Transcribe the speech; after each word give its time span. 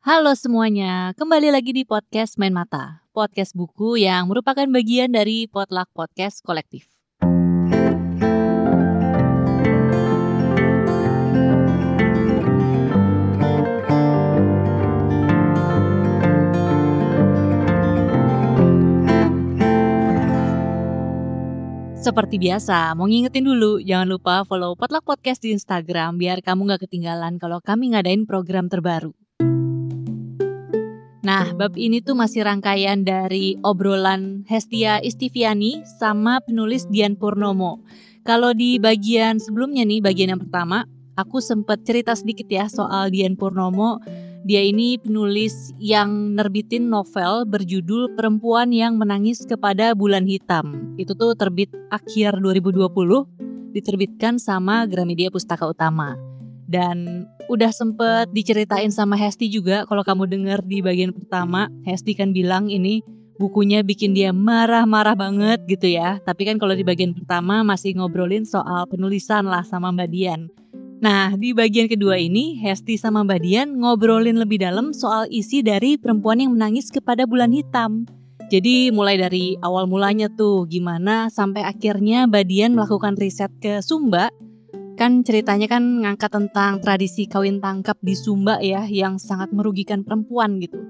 Halo 0.00 0.32
semuanya, 0.32 1.12
kembali 1.12 1.52
lagi 1.52 1.76
di 1.76 1.84
podcast 1.84 2.40
Main 2.40 2.56
Mata, 2.56 3.04
podcast 3.12 3.52
buku 3.52 4.00
yang 4.00 4.32
merupakan 4.32 4.64
bagian 4.64 5.12
dari 5.12 5.44
Potluck 5.44 5.92
Podcast 5.92 6.40
Kolektif. 6.40 6.88
Seperti 22.00 22.40
biasa, 22.40 22.96
mau 22.96 23.04
ngingetin 23.04 23.44
dulu, 23.44 23.84
jangan 23.84 24.08
lupa 24.08 24.48
follow 24.48 24.72
Potluck 24.80 25.04
Podcast 25.04 25.44
di 25.44 25.52
Instagram 25.52 26.16
biar 26.16 26.40
kamu 26.40 26.72
gak 26.72 26.88
ketinggalan 26.88 27.36
kalau 27.36 27.60
kami 27.60 27.92
ngadain 27.92 28.24
program 28.24 28.72
terbaru. 28.72 29.12
Nah, 31.20 31.52
bab 31.52 31.76
ini 31.76 32.00
tuh 32.00 32.16
masih 32.16 32.48
rangkaian 32.48 33.04
dari 33.04 33.60
obrolan 33.60 34.48
Hestia 34.48 35.04
Istiviani 35.04 35.84
sama 36.00 36.40
penulis 36.40 36.88
Dian 36.88 37.12
Purnomo. 37.12 37.84
Kalau 38.24 38.56
di 38.56 38.80
bagian 38.80 39.36
sebelumnya 39.36 39.84
nih, 39.84 40.00
bagian 40.00 40.32
yang 40.32 40.40
pertama, 40.40 40.88
aku 41.20 41.44
sempat 41.44 41.84
cerita 41.84 42.16
sedikit 42.16 42.48
ya 42.48 42.72
soal 42.72 43.12
Dian 43.12 43.36
Purnomo. 43.36 44.00
Dia 44.48 44.64
ini 44.64 44.96
penulis 44.96 45.76
yang 45.76 46.32
nerbitin 46.32 46.88
novel 46.88 47.44
berjudul 47.44 48.16
Perempuan 48.16 48.72
yang 48.72 48.96
Menangis 48.96 49.44
Kepada 49.44 49.92
Bulan 49.92 50.24
Hitam. 50.24 50.96
Itu 50.96 51.12
tuh 51.12 51.36
terbit 51.36 51.68
akhir 51.92 52.40
2020, 52.40 53.28
diterbitkan 53.76 54.40
sama 54.40 54.88
Gramedia 54.88 55.28
Pustaka 55.28 55.68
Utama. 55.68 56.29
Dan 56.70 57.26
udah 57.50 57.74
sempet 57.74 58.30
diceritain 58.30 58.94
sama 58.94 59.18
Hesti 59.18 59.50
juga 59.50 59.82
kalau 59.90 60.06
kamu 60.06 60.30
denger 60.30 60.62
di 60.62 60.78
bagian 60.78 61.10
pertama. 61.10 61.66
Hesti 61.82 62.14
kan 62.14 62.30
bilang 62.30 62.70
ini 62.70 63.02
bukunya 63.42 63.82
bikin 63.82 64.14
dia 64.14 64.30
marah-marah 64.30 65.18
banget 65.18 65.66
gitu 65.66 65.90
ya. 65.90 66.22
Tapi 66.22 66.46
kan 66.46 66.62
kalau 66.62 66.78
di 66.78 66.86
bagian 66.86 67.10
pertama 67.10 67.66
masih 67.66 67.98
ngobrolin 67.98 68.46
soal 68.46 68.86
penulisan 68.86 69.50
lah 69.50 69.66
sama 69.66 69.90
Mbak 69.90 70.08
Dian. 70.14 70.46
Nah 71.00 71.32
di 71.34 71.56
bagian 71.56 71.88
kedua 71.88 72.20
ini 72.20 72.60
Hesti 72.60 73.00
sama 73.00 73.24
Mbak 73.24 73.40
Dian 73.40 73.68
ngobrolin 73.80 74.36
lebih 74.36 74.62
dalam 74.62 74.92
soal 74.92 75.26
isi 75.32 75.64
dari 75.64 75.98
perempuan 75.98 76.38
yang 76.38 76.52
menangis 76.54 76.92
kepada 76.92 77.26
bulan 77.26 77.50
hitam. 77.50 78.06
Jadi 78.52 78.92
mulai 78.92 79.16
dari 79.16 79.54
awal 79.64 79.86
mulanya 79.86 80.28
tuh 80.28 80.68
gimana 80.68 81.32
sampai 81.32 81.64
akhirnya 81.64 82.28
Mbak 82.28 82.44
Dian 82.46 82.76
melakukan 82.76 83.16
riset 83.16 83.50
ke 83.58 83.80
Sumba 83.80 84.28
kan 84.96 85.22
ceritanya 85.26 85.66
kan 85.68 86.02
ngangkat 86.02 86.30
tentang 86.30 86.80
tradisi 86.80 87.28
kawin 87.28 87.58
tangkap 87.58 87.98
di 88.00 88.14
Sumba 88.16 88.58
ya 88.62 88.86
yang 88.88 89.18
sangat 89.20 89.50
merugikan 89.50 90.06
perempuan 90.06 90.58
gitu. 90.62 90.80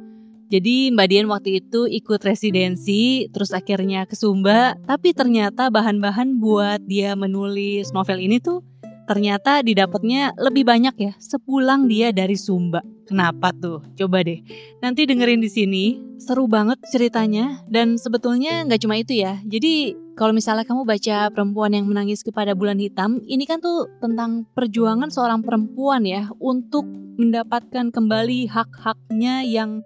Jadi 0.50 0.90
Mbak 0.90 1.06
Dian 1.06 1.30
waktu 1.30 1.62
itu 1.62 1.86
ikut 1.86 2.18
residensi, 2.26 3.30
terus 3.30 3.54
akhirnya 3.54 4.02
ke 4.02 4.18
Sumba, 4.18 4.74
tapi 4.82 5.14
ternyata 5.14 5.70
bahan-bahan 5.70 6.42
buat 6.42 6.82
dia 6.82 7.14
menulis 7.14 7.94
novel 7.94 8.18
ini 8.18 8.42
tuh 8.42 8.66
ternyata 9.10 9.58
didapatnya 9.66 10.38
lebih 10.38 10.62
banyak 10.62 10.94
ya 10.94 11.12
sepulang 11.18 11.90
dia 11.90 12.14
dari 12.14 12.38
Sumba. 12.38 12.78
Kenapa 13.10 13.50
tuh? 13.50 13.82
Coba 13.98 14.22
deh. 14.22 14.38
Nanti 14.78 15.02
dengerin 15.02 15.42
di 15.42 15.50
sini. 15.50 15.84
Seru 16.22 16.46
banget 16.46 16.78
ceritanya 16.94 17.58
dan 17.66 17.98
sebetulnya 17.98 18.62
nggak 18.62 18.86
cuma 18.86 18.94
itu 18.94 19.18
ya. 19.18 19.42
Jadi 19.42 19.98
kalau 20.20 20.36
misalnya 20.36 20.68
kamu 20.68 20.84
baca 20.84 21.32
perempuan 21.32 21.72
yang 21.72 21.88
menangis 21.88 22.20
kepada 22.20 22.52
bulan 22.52 22.76
hitam, 22.76 23.24
ini 23.24 23.48
kan 23.48 23.64
tuh 23.64 23.88
tentang 24.04 24.44
perjuangan 24.52 25.08
seorang 25.08 25.40
perempuan 25.40 26.04
ya 26.04 26.28
untuk 26.36 26.84
mendapatkan 27.16 27.88
kembali 27.88 28.52
hak-haknya 28.52 29.48
yang 29.48 29.80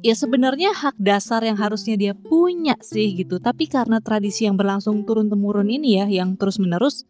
ya 0.00 0.16
sebenarnya 0.16 0.72
hak 0.72 0.96
dasar 0.96 1.44
yang 1.44 1.60
harusnya 1.60 2.00
dia 2.00 2.16
punya 2.16 2.80
sih 2.80 3.12
gitu. 3.12 3.36
Tapi 3.44 3.68
karena 3.68 4.00
tradisi 4.00 4.48
yang 4.48 4.56
berlangsung 4.56 5.04
turun 5.04 5.28
temurun 5.28 5.68
ini 5.68 6.00
ya, 6.00 6.08
yang 6.08 6.40
terus 6.40 6.56
menerus, 6.56 7.04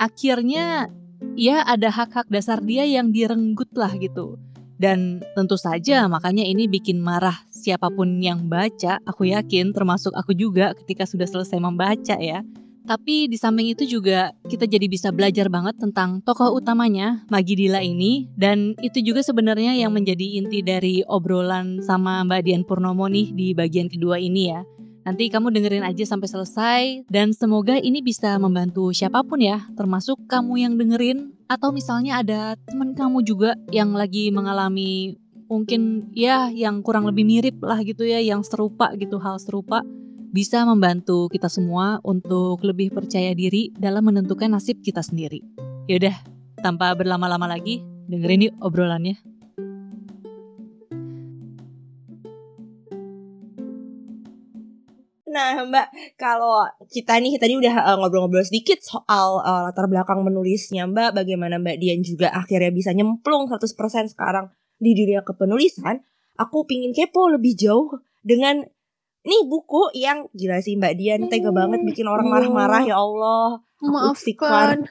akhirnya 0.00 0.88
ya 1.36 1.60
ada 1.60 1.92
hak-hak 1.92 2.32
dasar 2.32 2.64
dia 2.64 2.88
yang 2.88 3.12
direnggut 3.12 3.68
lah 3.76 3.92
gitu. 4.00 4.40
Dan 4.80 5.20
tentu 5.36 5.60
saja 5.60 6.08
makanya 6.08 6.48
ini 6.48 6.72
bikin 6.72 7.04
marah 7.04 7.36
siapa 7.68 7.92
pun 7.92 8.16
yang 8.24 8.48
baca, 8.48 8.96
aku 9.04 9.28
yakin 9.28 9.76
termasuk 9.76 10.16
aku 10.16 10.32
juga 10.32 10.72
ketika 10.72 11.04
sudah 11.04 11.28
selesai 11.28 11.60
membaca 11.60 12.16
ya. 12.16 12.40
Tapi 12.88 13.28
di 13.28 13.36
samping 13.36 13.68
itu 13.68 13.84
juga 13.84 14.32
kita 14.48 14.64
jadi 14.64 14.88
bisa 14.88 15.12
belajar 15.12 15.52
banget 15.52 15.76
tentang 15.76 16.24
tokoh 16.24 16.56
utamanya, 16.56 17.20
Magidila 17.28 17.84
ini. 17.84 18.32
Dan 18.32 18.72
itu 18.80 19.04
juga 19.04 19.20
sebenarnya 19.20 19.76
yang 19.76 19.92
menjadi 19.92 20.40
inti 20.40 20.64
dari 20.64 21.04
obrolan 21.04 21.84
sama 21.84 22.24
Mbak 22.24 22.40
Dian 22.48 22.64
Purnomo 22.64 23.04
nih 23.12 23.36
di 23.36 23.52
bagian 23.52 23.92
kedua 23.92 24.16
ini 24.16 24.56
ya. 24.56 24.64
Nanti 25.04 25.28
kamu 25.28 25.52
dengerin 25.52 25.84
aja 25.84 26.04
sampai 26.04 26.28
selesai 26.28 26.82
dan 27.08 27.32
semoga 27.32 27.76
ini 27.80 28.04
bisa 28.04 28.36
membantu 28.36 28.92
siapa 28.92 29.20
pun 29.24 29.40
ya, 29.40 29.68
termasuk 29.72 30.20
kamu 30.28 30.68
yang 30.68 30.76
dengerin 30.76 31.32
atau 31.48 31.72
misalnya 31.72 32.20
ada 32.20 32.40
teman 32.68 32.92
kamu 32.92 33.24
juga 33.24 33.56
yang 33.72 33.96
lagi 33.96 34.28
mengalami 34.28 35.16
mungkin 35.48 36.12
ya 36.12 36.52
yang 36.52 36.84
kurang 36.84 37.08
lebih 37.08 37.24
mirip 37.24 37.56
lah 37.64 37.80
gitu 37.80 38.04
ya, 38.04 38.20
yang 38.20 38.44
serupa 38.44 38.92
gitu 38.94 39.16
hal 39.18 39.40
serupa 39.40 39.82
bisa 40.28 40.60
membantu 40.68 41.32
kita 41.32 41.48
semua 41.48 42.04
untuk 42.04 42.60
lebih 42.60 42.92
percaya 42.92 43.32
diri 43.32 43.72
dalam 43.72 44.04
menentukan 44.04 44.52
nasib 44.52 44.84
kita 44.84 45.00
sendiri. 45.00 45.40
Yaudah, 45.88 46.14
tanpa 46.60 46.92
berlama-lama 46.92 47.48
lagi, 47.48 47.80
dengerin 48.12 48.52
yuk 48.52 48.54
obrolannya. 48.60 49.16
Nah, 55.28 55.60
Mbak, 55.64 56.18
kalau 56.18 56.66
kita 56.88 57.20
nih 57.20 57.38
tadi 57.38 57.54
udah 57.54 57.84
uh, 57.84 57.96
ngobrol-ngobrol 58.00 58.42
sedikit 58.42 58.80
soal 58.80 59.38
uh, 59.44 59.70
latar 59.70 59.86
belakang 59.86 60.24
menulisnya, 60.24 60.88
Mbak, 60.88 61.24
bagaimana 61.24 61.60
Mbak 61.60 61.76
Dian 61.78 62.00
juga 62.04 62.32
akhirnya 62.32 62.72
bisa 62.74 62.90
nyemplung 62.92 63.46
100% 63.46 64.12
sekarang 64.12 64.50
di 64.78 64.94
dunia 64.94 65.26
kepenulisan, 65.26 66.00
aku 66.38 66.64
pingin 66.64 66.94
kepo 66.94 67.28
lebih 67.30 67.54
jauh 67.58 67.98
dengan 68.22 68.62
nih 69.26 69.42
buku 69.44 69.92
yang 69.98 70.30
gila 70.32 70.62
sih 70.62 70.78
Mbak 70.78 70.94
Dian 70.96 71.22
tega 71.28 71.50
banget 71.52 71.84
bikin 71.84 72.06
orang 72.08 72.30
marah-marah 72.30 72.82
ya 72.86 72.96
Allah. 72.96 73.60
Maafkan. 73.78 74.90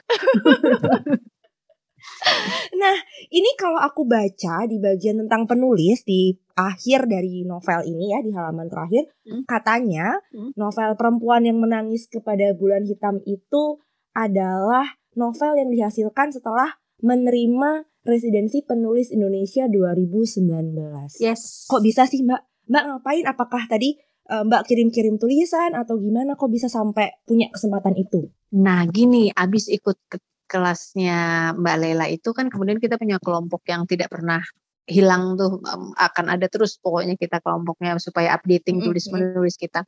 nah, 2.80 2.96
ini 3.28 3.50
kalau 3.60 3.76
aku 3.80 4.08
baca 4.08 4.64
di 4.64 4.80
bagian 4.80 5.20
tentang 5.26 5.44
penulis 5.44 6.04
di 6.08 6.32
akhir 6.58 7.06
dari 7.06 7.46
novel 7.46 7.86
ini 7.86 8.10
ya 8.10 8.18
di 8.18 8.34
halaman 8.34 8.66
terakhir 8.66 9.06
hmm. 9.22 9.46
katanya 9.46 10.18
hmm. 10.34 10.58
novel 10.58 10.98
perempuan 10.98 11.46
yang 11.46 11.62
menangis 11.62 12.10
kepada 12.10 12.50
bulan 12.58 12.82
hitam 12.82 13.22
itu 13.22 13.78
adalah 14.10 14.98
novel 15.14 15.54
yang 15.54 15.70
dihasilkan 15.70 16.34
setelah 16.34 16.82
menerima 16.98 17.86
residensi 18.06 18.62
penulis 18.62 19.10
Indonesia 19.10 19.66
2019. 19.66 21.22
Yes. 21.22 21.66
Kok 21.66 21.82
bisa 21.82 22.04
sih 22.06 22.22
Mbak? 22.22 22.68
Mbak 22.68 22.84
ngapain? 22.84 23.24
Apakah 23.26 23.62
tadi 23.66 23.96
uh, 24.28 24.44
Mbak 24.44 24.62
kirim-kirim 24.68 25.16
tulisan 25.16 25.72
atau 25.74 25.96
gimana 25.98 26.36
kok 26.36 26.52
bisa 26.52 26.68
sampai 26.68 27.22
punya 27.24 27.48
kesempatan 27.50 27.96
itu? 27.96 28.28
Nah, 28.54 28.84
gini, 28.88 29.32
abis 29.32 29.68
ikut 29.72 29.96
ke 30.08 30.18
kelasnya 30.48 31.52
Mbak 31.60 31.76
Lela 31.76 32.06
itu 32.08 32.32
kan 32.32 32.48
kemudian 32.48 32.80
kita 32.80 32.96
punya 32.96 33.20
kelompok 33.20 33.68
yang 33.68 33.84
tidak 33.84 34.08
pernah 34.08 34.40
hilang 34.88 35.36
tuh 35.36 35.60
um, 35.60 35.92
akan 35.92 36.32
ada 36.32 36.48
terus 36.48 36.80
pokoknya 36.80 37.20
kita 37.20 37.44
kelompoknya 37.44 38.00
supaya 38.00 38.32
updating 38.32 38.80
tulis 38.80 39.04
menulis 39.12 39.60
kita. 39.60 39.84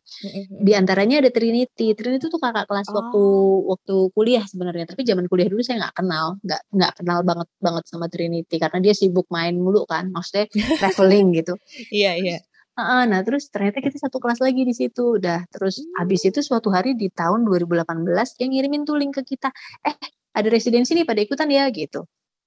Di 0.52 0.76
antaranya 0.76 1.24
ada 1.24 1.32
Trinity. 1.32 1.96
Trinity 1.96 2.28
tuh 2.28 2.36
kakak 2.36 2.68
kelas 2.68 2.92
oh. 2.92 2.94
waktu 3.00 3.24
waktu 3.72 3.96
kuliah 4.12 4.44
sebenarnya. 4.44 4.84
Tapi 4.92 5.02
zaman 5.08 5.24
kuliah 5.26 5.48
dulu 5.48 5.64
saya 5.64 5.88
nggak 5.88 5.96
kenal, 5.96 6.36
nggak 6.44 6.62
nggak 6.68 6.92
kenal 7.00 7.18
banget 7.24 7.48
banget 7.58 7.84
sama 7.88 8.06
Trinity 8.12 8.56
karena 8.60 8.78
dia 8.84 8.92
sibuk 8.92 9.26
main 9.32 9.56
mulu 9.56 9.88
kan, 9.88 10.12
maksudnya 10.12 10.46
traveling 10.76 11.32
gitu. 11.40 11.56
Iya 11.88 12.20
iya. 12.20 12.38
Nah 12.76 13.20
terus 13.24 13.48
ternyata 13.48 13.80
kita 13.80 13.96
satu 13.96 14.20
kelas 14.20 14.44
lagi 14.44 14.68
di 14.68 14.76
situ. 14.76 15.16
Udah 15.16 15.48
terus 15.48 15.80
hmm. 15.80 15.96
habis 15.96 16.28
itu 16.28 16.44
suatu 16.44 16.68
hari 16.68 16.92
di 16.92 17.08
tahun 17.08 17.48
2018 17.48 18.04
yang 18.36 18.50
ngirimin 18.52 18.84
tuh 18.84 19.00
link 19.00 19.16
ke 19.16 19.24
kita. 19.24 19.48
Eh 19.80 19.96
ada 20.30 20.48
residensi 20.52 20.92
nih 20.94 21.08
pada 21.08 21.24
ikutan 21.24 21.50
ya 21.50 21.66
gitu 21.72 22.06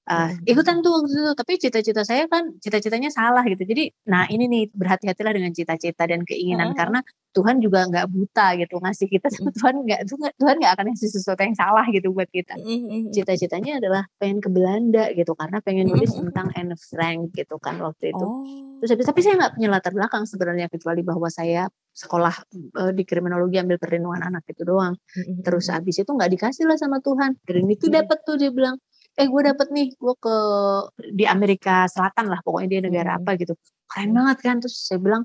uh, 0.09 0.31
ikutan 0.43 0.83
tuh 0.83 0.91
waktu 0.99 1.15
itu 1.15 1.31
tapi 1.35 1.53
cita-cita 1.59 2.01
saya 2.03 2.27
kan 2.27 2.55
cita-citanya 2.59 3.09
salah 3.13 3.43
gitu. 3.47 3.63
Jadi 3.63 3.93
nah 4.07 4.27
ini 4.27 4.49
nih 4.49 4.63
berhati-hatilah 4.73 5.33
dengan 5.35 5.51
cita-cita 5.55 6.03
dan 6.07 6.27
keinginan 6.27 6.71
uh. 6.71 6.75
karena 6.75 6.99
Tuhan 7.33 7.57
juga 7.65 7.89
nggak 7.89 8.07
buta 8.13 8.47
gitu 8.61 8.77
ngasih 8.77 9.07
kita 9.09 9.27
sama 9.33 9.49
Tuhan 9.57 9.75
nggak 9.81 10.01
Tuhan 10.37 10.55
nggak 10.61 10.73
akan 10.77 10.85
ngasih 10.93 11.09
sesuatu 11.09 11.41
yang 11.41 11.57
salah 11.57 11.85
gitu 11.89 12.13
buat 12.13 12.29
kita. 12.29 12.59
Cita-citanya 13.13 13.81
adalah 13.81 14.03
pengen 14.19 14.43
ke 14.43 14.49
Belanda 14.51 15.09
gitu 15.15 15.33
karena 15.33 15.57
pengen 15.63 15.89
nulis 15.89 16.13
tentang 16.13 16.51
Anne 16.53 16.77
Frank 16.77 17.33
gitu 17.33 17.57
kan 17.57 17.79
waktu 17.81 18.11
itu. 18.13 18.25
Oh. 18.25 18.61
terus 18.83 19.07
tapi 19.07 19.23
saya 19.23 19.39
nggak 19.39 19.55
punya 19.55 19.69
latar 19.71 19.95
belakang 19.95 20.27
sebenarnya 20.27 20.67
kecuali 20.67 21.07
bahwa 21.07 21.31
saya 21.31 21.71
sekolah 21.95 22.35
uh, 22.83 22.91
di 22.91 23.07
kriminologi 23.07 23.55
ambil 23.61 23.79
perlindungan 23.79 24.27
anak 24.27 24.43
itu 24.49 24.67
doang. 24.67 24.99
Terus 25.45 25.71
habis 25.71 26.03
itu 26.03 26.11
nggak 26.11 26.27
dikasih 26.35 26.67
lah 26.67 26.75
sama 26.75 26.99
Tuhan. 26.99 27.39
Dan 27.47 27.63
itu 27.71 27.87
dapat 27.87 28.27
tuh 28.27 28.35
dia 28.35 28.51
bilang 28.51 28.75
eh 29.19 29.27
gue 29.29 29.41
dapet 29.49 29.67
nih 29.75 29.85
gue 30.01 30.13
ke 30.23 30.33
di 31.17 31.23
Amerika 31.29 31.85
Selatan 31.93 32.25
lah 32.31 32.39
pokoknya 32.45 32.67
dia 32.73 32.81
negara 32.87 33.09
Hmm. 33.13 33.19
apa 33.21 33.31
gitu 33.41 33.53
keren 33.89 34.09
banget 34.17 34.37
kan 34.45 34.55
terus 34.61 34.75
saya 34.89 34.99
bilang 35.01 35.23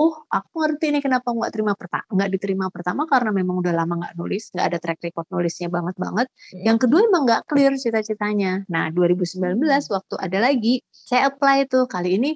oh 0.00 0.24
aku 0.32 0.64
ngerti 0.64 0.96
nih 0.96 1.02
kenapa 1.04 1.28
nggak 1.28 1.52
terima 1.52 1.76
pertama 1.76 2.08
nggak 2.08 2.30
diterima 2.32 2.66
pertama 2.72 3.04
karena 3.04 3.30
memang 3.36 3.60
udah 3.60 3.74
lama 3.76 3.94
nggak 4.00 4.14
nulis 4.16 4.48
nggak 4.56 4.66
ada 4.72 4.78
track 4.80 5.00
record 5.04 5.28
nulisnya 5.28 5.68
banget 5.68 5.94
banget. 6.00 6.26
Hmm. 6.32 6.64
yang 6.64 6.78
kedua 6.80 7.00
emang 7.04 7.28
nggak 7.28 7.42
clear 7.44 7.72
cita-citanya. 7.76 8.64
Nah 8.72 8.88
2019 8.88 9.60
waktu 9.92 10.14
ada 10.16 10.38
lagi 10.40 10.80
saya 10.88 11.28
apply 11.28 11.68
tuh. 11.68 11.84
Kali 11.84 12.16
ini 12.16 12.30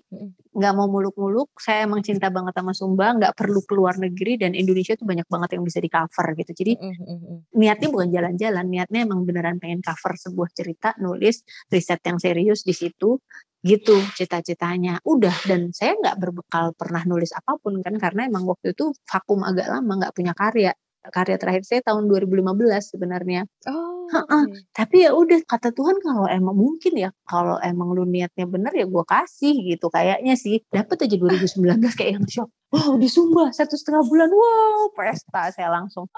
nggak 0.55 0.73
mau 0.77 0.87
muluk-muluk 0.87 1.51
saya 1.59 1.89
emang 1.89 2.05
cinta 2.05 2.29
banget 2.29 2.55
sama 2.55 2.77
Sumba 2.77 3.17
nggak 3.17 3.33
perlu 3.35 3.65
keluar 3.65 3.97
negeri 3.99 4.39
dan 4.39 4.53
Indonesia 4.53 4.95
tuh 4.95 5.09
banyak 5.09 5.27
banget 5.27 5.57
yang 5.57 5.65
bisa 5.65 5.79
di 5.81 5.89
cover 5.89 6.27
gitu. 6.37 6.53
Jadi 6.53 6.73
niatnya 7.57 7.89
bukan 7.89 8.09
jalan-jalan, 8.13 8.65
niatnya 8.69 9.01
emang 9.09 9.25
beneran 9.25 9.57
pengen 9.59 9.81
cover 9.81 10.15
sebuah 10.15 10.51
cerita, 10.53 10.93
nulis 11.01 11.43
riset 11.73 12.01
yang 12.05 12.19
serius 12.21 12.63
di 12.63 12.75
situ, 12.77 13.19
gitu 13.65 13.97
cita-citanya. 14.15 15.01
Udah 15.09 15.33
dan 15.49 15.73
saya 15.73 15.97
nggak 15.97 16.21
berbekal 16.21 16.77
pernah 16.77 17.03
nulis 17.09 17.33
apa 17.33 17.57
pun 17.57 17.81
kan 17.81 17.97
karena 17.97 18.29
emang 18.29 18.45
waktu 18.45 18.77
itu 18.77 18.93
vakum 19.09 19.41
agak 19.41 19.73
lama 19.73 19.93
nggak 20.05 20.15
punya 20.15 20.37
karya. 20.37 20.77
Karya 21.05 21.37
terakhir 21.37 21.69
saya 21.69 21.81
tahun 21.85 22.09
2015 22.09 22.97
sebenarnya. 22.97 23.45
Oh, 23.69 24.09
Heeh. 24.09 24.45
oke. 24.49 24.59
Tapi 24.73 25.05
ya 25.05 25.13
udah 25.13 25.37
kata 25.45 25.77
Tuhan 25.77 26.01
kalau 26.01 26.25
emang 26.25 26.57
mungkin 26.57 26.97
ya 26.97 27.13
kalau 27.29 27.61
emang 27.61 27.93
lu 27.93 28.09
niatnya 28.09 28.49
bener 28.49 28.73
ya 28.73 28.89
gue 28.89 29.05
kasih 29.05 29.53
gitu 29.53 29.93
kayaknya 29.93 30.33
sih. 30.37 30.65
Dapat 30.73 31.05
aja 31.05 31.17
2019 31.21 31.61
kayak 31.93 32.11
yang 32.21 32.27
shock. 32.29 32.49
Wow 32.73 32.97
di 32.97 33.09
Sumba 33.13 33.53
satu 33.53 33.77
setengah 33.77 34.01
bulan. 34.09 34.33
Wow 34.33 34.97
pesta 34.97 35.53
saya 35.53 35.69
langsung 35.77 36.09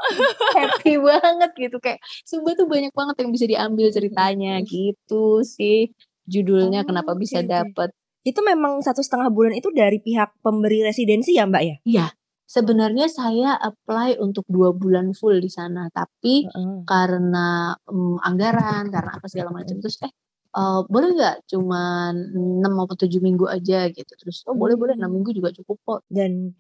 happy 0.55 1.03
banget 1.03 1.51
gitu 1.59 1.77
kayak 1.83 1.99
Sumba 2.23 2.55
tuh 2.55 2.71
banyak 2.71 2.95
banget 2.95 3.27
yang 3.27 3.31
bisa 3.35 3.47
diambil 3.51 3.91
ceritanya 3.91 4.63
gitu 4.63 5.43
sih 5.43 5.91
judulnya 6.27 6.83
Oh, 6.83 6.87
kenapa 6.93 7.15
bisa 7.15 7.41
oke, 7.41 7.47
oke. 7.47 7.51
dapet. 7.51 7.89
Itu 8.27 8.43
memang 8.43 8.83
satu 8.83 9.01
setengah 9.01 9.31
bulan 9.31 9.55
itu 9.55 9.71
dari 9.71 10.03
pihak 10.03 10.43
pemberi 10.43 10.83
residensi 10.83 11.39
ya 11.39 11.47
Mbak 11.47 11.63
ya? 11.63 11.77
Iya 11.87 12.07
sebenarnya 12.47 13.11
saya 13.11 13.59
apply 13.59 14.23
untuk 14.23 14.47
dua 14.47 14.71
bulan 14.71 15.11
full 15.19 15.43
di 15.43 15.51
sana 15.51 15.91
tapi 15.91 16.47
Heeh. 16.47 16.87
karena 16.87 17.75
mm, 17.91 18.23
anggaran 18.23 18.87
karena 18.87 19.19
apa 19.19 19.27
segala 19.27 19.51
macam 19.51 19.83
terus 19.83 19.99
eh 20.07 20.13
eh, 20.55 20.81
boleh 20.87 21.09
nggak 21.19 21.37
cuman 21.51 22.15
6 22.63 22.73
atau 22.87 22.95
7 22.97 23.19
minggu 23.19 23.51
aja 23.51 23.91
gitu 23.91 24.13
terus 24.15 24.47
oh 24.47 24.55
boleh 24.55 24.79
boleh 24.79 24.95
6 24.95 25.11
Hmm. 25.11 25.15
minggu 25.19 25.31
juga 25.35 25.51
cukup 25.59 25.77
kok 25.83 26.01
Dan 26.07 26.55